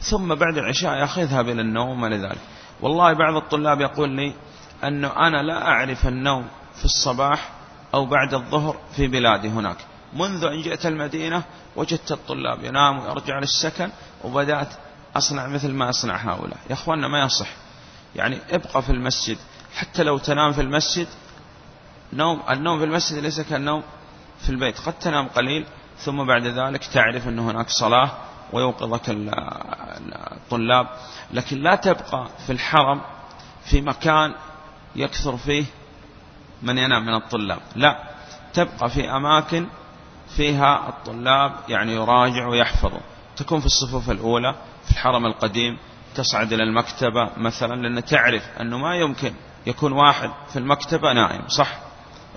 ثم 0.00 0.34
بعد 0.34 0.58
العشاء 0.58 1.04
اذهب 1.18 1.48
إلى 1.48 1.60
النوم 1.60 2.06
لذلك 2.06 2.38
والله 2.80 3.12
بعض 3.12 3.34
الطلاب 3.34 3.80
يقول 3.80 4.10
لي 4.10 4.34
أنه 4.84 5.26
أنا 5.26 5.42
لا 5.42 5.68
أعرف 5.68 6.06
النوم 6.06 6.48
في 6.74 6.84
الصباح 6.84 7.50
أو 7.94 8.06
بعد 8.06 8.34
الظهر 8.34 8.76
في 8.96 9.06
بلادي 9.06 9.48
هناك. 9.48 9.76
منذ 10.12 10.44
أن 10.44 10.62
جئت 10.62 10.86
المدينة 10.86 11.42
وجدت 11.76 12.12
الطلاب 12.12 12.64
ينام 12.64 12.98
ويرجع 12.98 13.38
للسكن 13.38 13.90
وبدأت 14.24 14.68
أصنع 15.16 15.46
مثل 15.46 15.72
ما 15.72 15.88
أصنع 15.90 16.16
هؤلاء. 16.16 16.58
يا 16.68 16.74
أخواننا 16.74 17.08
ما 17.08 17.20
يصح. 17.24 17.48
يعني 18.16 18.38
ابقى 18.50 18.82
في 18.82 18.90
المسجد. 18.90 19.38
حتى 19.74 20.02
لو 20.02 20.18
تنام 20.18 20.52
في 20.52 20.60
المسجد 20.60 21.08
نوم 22.12 22.42
النوم 22.50 22.78
في 22.78 22.84
المسجد 22.84 23.18
ليس 23.18 23.40
كالنوم 23.40 23.82
في 24.40 24.48
البيت. 24.48 24.78
قد 24.78 24.92
تنام 24.92 25.28
قليل 25.28 25.66
ثم 25.98 26.26
بعد 26.26 26.46
ذلك 26.46 26.84
تعرف 26.84 27.28
أن 27.28 27.38
هناك 27.38 27.68
صلاة 27.68 28.10
ويوقظك 28.52 29.02
الطلاب. 29.08 30.86
لكن 31.32 31.58
لا 31.58 31.74
تبقى 31.74 32.28
في 32.46 32.52
الحرم 32.52 33.00
في 33.64 33.80
مكان 33.80 34.34
يكثر 34.96 35.36
فيه 35.36 35.64
من 36.62 36.78
ينام 36.78 37.06
من 37.06 37.14
الطلاب. 37.14 37.60
لا 37.76 37.98
تبقى 38.54 38.90
في 38.90 39.10
أماكن 39.10 39.66
فيها 40.36 40.88
الطلاب 40.88 41.52
يعني 41.68 41.92
يراجع 41.94 42.46
ويحفظ. 42.46 42.92
تكون 43.36 43.60
في 43.60 43.66
الصفوف 43.66 44.10
الأولى 44.10 44.54
في 44.84 44.90
الحرم 44.90 45.26
القديم 45.26 45.78
تصعد 46.14 46.52
إلى 46.52 46.62
المكتبة 46.62 47.30
مثلا 47.36 47.74
لأن 47.74 48.04
تعرف 48.04 48.42
أنه 48.60 48.78
ما 48.78 48.96
يمكن 48.96 49.32
يكون 49.66 49.92
واحد 49.92 50.30
في 50.52 50.58
المكتبة 50.58 51.12
نائم 51.12 51.48
صح؟ 51.48 51.68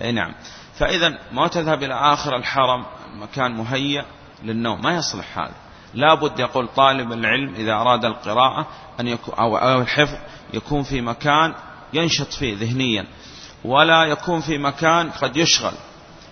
أي 0.02 0.12
نعم. 0.12 0.34
فإذا 0.76 1.20
ما 1.32 1.48
تذهب 1.48 1.84
إلى 1.84 1.94
آخر 1.94 2.36
الحرم 2.36 2.86
مكان 3.16 3.52
مهيأ 3.52 4.06
للنوم. 4.44 4.82
ما 4.82 4.96
يصلح 4.96 5.38
هذا. 5.40 5.54
لابد 5.94 6.40
يقول 6.40 6.68
طالب 6.68 7.12
العلم 7.12 7.54
إذا 7.56 7.74
أراد 7.74 8.06
القراءة 8.06 8.68
أن 9.00 9.08
يكون 9.08 9.34
أو 9.36 9.82
الحفظ 9.82 10.18
يكون 10.54 10.84
في 10.84 11.02
مكان 11.02 11.54
ينشط 11.94 12.34
فيه 12.34 12.56
ذهنيا 12.58 13.06
ولا 13.66 14.04
يكون 14.04 14.42
في 14.42 14.58
مكان 14.58 15.10
قد 15.10 15.38
يشغل. 15.38 15.74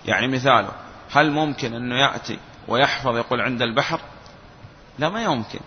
يعني 0.05 0.27
مثاله 0.27 0.71
هل 1.11 1.31
ممكن 1.31 1.73
أنه 1.73 1.95
يأتي 1.95 2.39
ويحفظ 2.67 3.17
يقول 3.17 3.41
عند 3.41 3.61
البحر؟ 3.61 3.99
لا 4.99 5.09
ما 5.09 5.23
يمكن. 5.23 5.59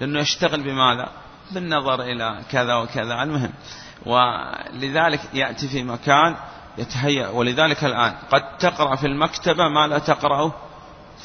لأنه 0.00 0.20
يشتغل 0.20 0.62
بماذا؟ 0.62 1.08
بالنظر 1.50 2.02
إلى 2.02 2.40
كذا 2.50 2.74
وكذا. 2.74 3.22
المهم 3.22 3.52
ولذلك 4.06 5.20
يأتي 5.34 5.68
في 5.68 5.82
مكان 5.82 6.36
يتهيأ 6.78 7.28
ولذلك 7.28 7.84
الآن 7.84 8.14
قد 8.30 8.58
تقرأ 8.58 8.96
في 8.96 9.06
المكتبة 9.06 9.68
ما 9.68 9.86
لا 9.86 9.98
تقرأه 9.98 10.52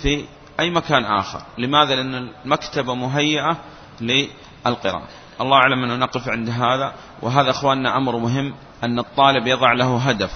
في 0.02 0.26
أي 0.60 0.70
مكان 0.70 1.06
آخر. 1.06 1.42
لماذا؟ 1.58 1.96
لأن 1.96 2.16
المكتبة 2.16 2.94
مهيئة 2.94 3.58
للقراءة. 4.02 5.08
الله 5.42 5.58
أعلم 5.58 5.84
أنه 5.84 5.96
نقف 5.96 6.30
عند 6.30 6.50
هذا 6.50 6.94
وهذا 7.22 7.50
أخواننا 7.50 7.98
أمر 7.98 8.18
مهم 8.18 8.54
أن 8.84 9.00
الطالب 9.00 9.48
يضع 9.48 9.74
له 9.74 9.98
هدف 9.98 10.32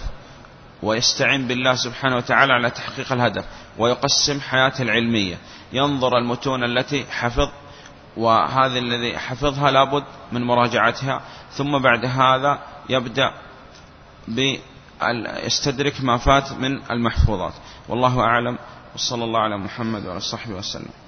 ويستعين 0.84 1.47
بالله 1.47 1.76
سبحانه 1.76 2.16
وتعالى 2.16 2.54
على 2.54 2.70
تحقيق 2.70 3.12
الهدف 3.12 3.45
ويقسم 3.78 4.41
حياته 4.41 4.82
العلمية. 4.82 5.38
ينظر 5.74 6.18
المتون 6.18 6.64
التي 6.64 7.06
حفظ 7.12 7.49
وهذه 8.18 8.80
الذي 8.80 9.18
حفظها 9.18 9.72
لابد 9.72 10.04
من 10.32 10.43
مراجعتها. 10.43 11.22
ثم 11.51 11.78
بعد 11.78 12.06
هذا 12.06 12.60
يبدأ 12.89 13.34
يستدرك 15.43 16.01
ما 16.01 16.18
فات 16.18 16.51
من 16.51 16.91
المحفوظات. 16.91 17.54
والله 17.89 18.20
أعلم. 18.20 18.58
وصلى 18.95 19.24
الله 19.24 19.39
على 19.39 19.58
محمد 19.58 20.06
وعلى 20.06 20.20
صحبه 20.20 20.56
وسلم. 20.56 21.03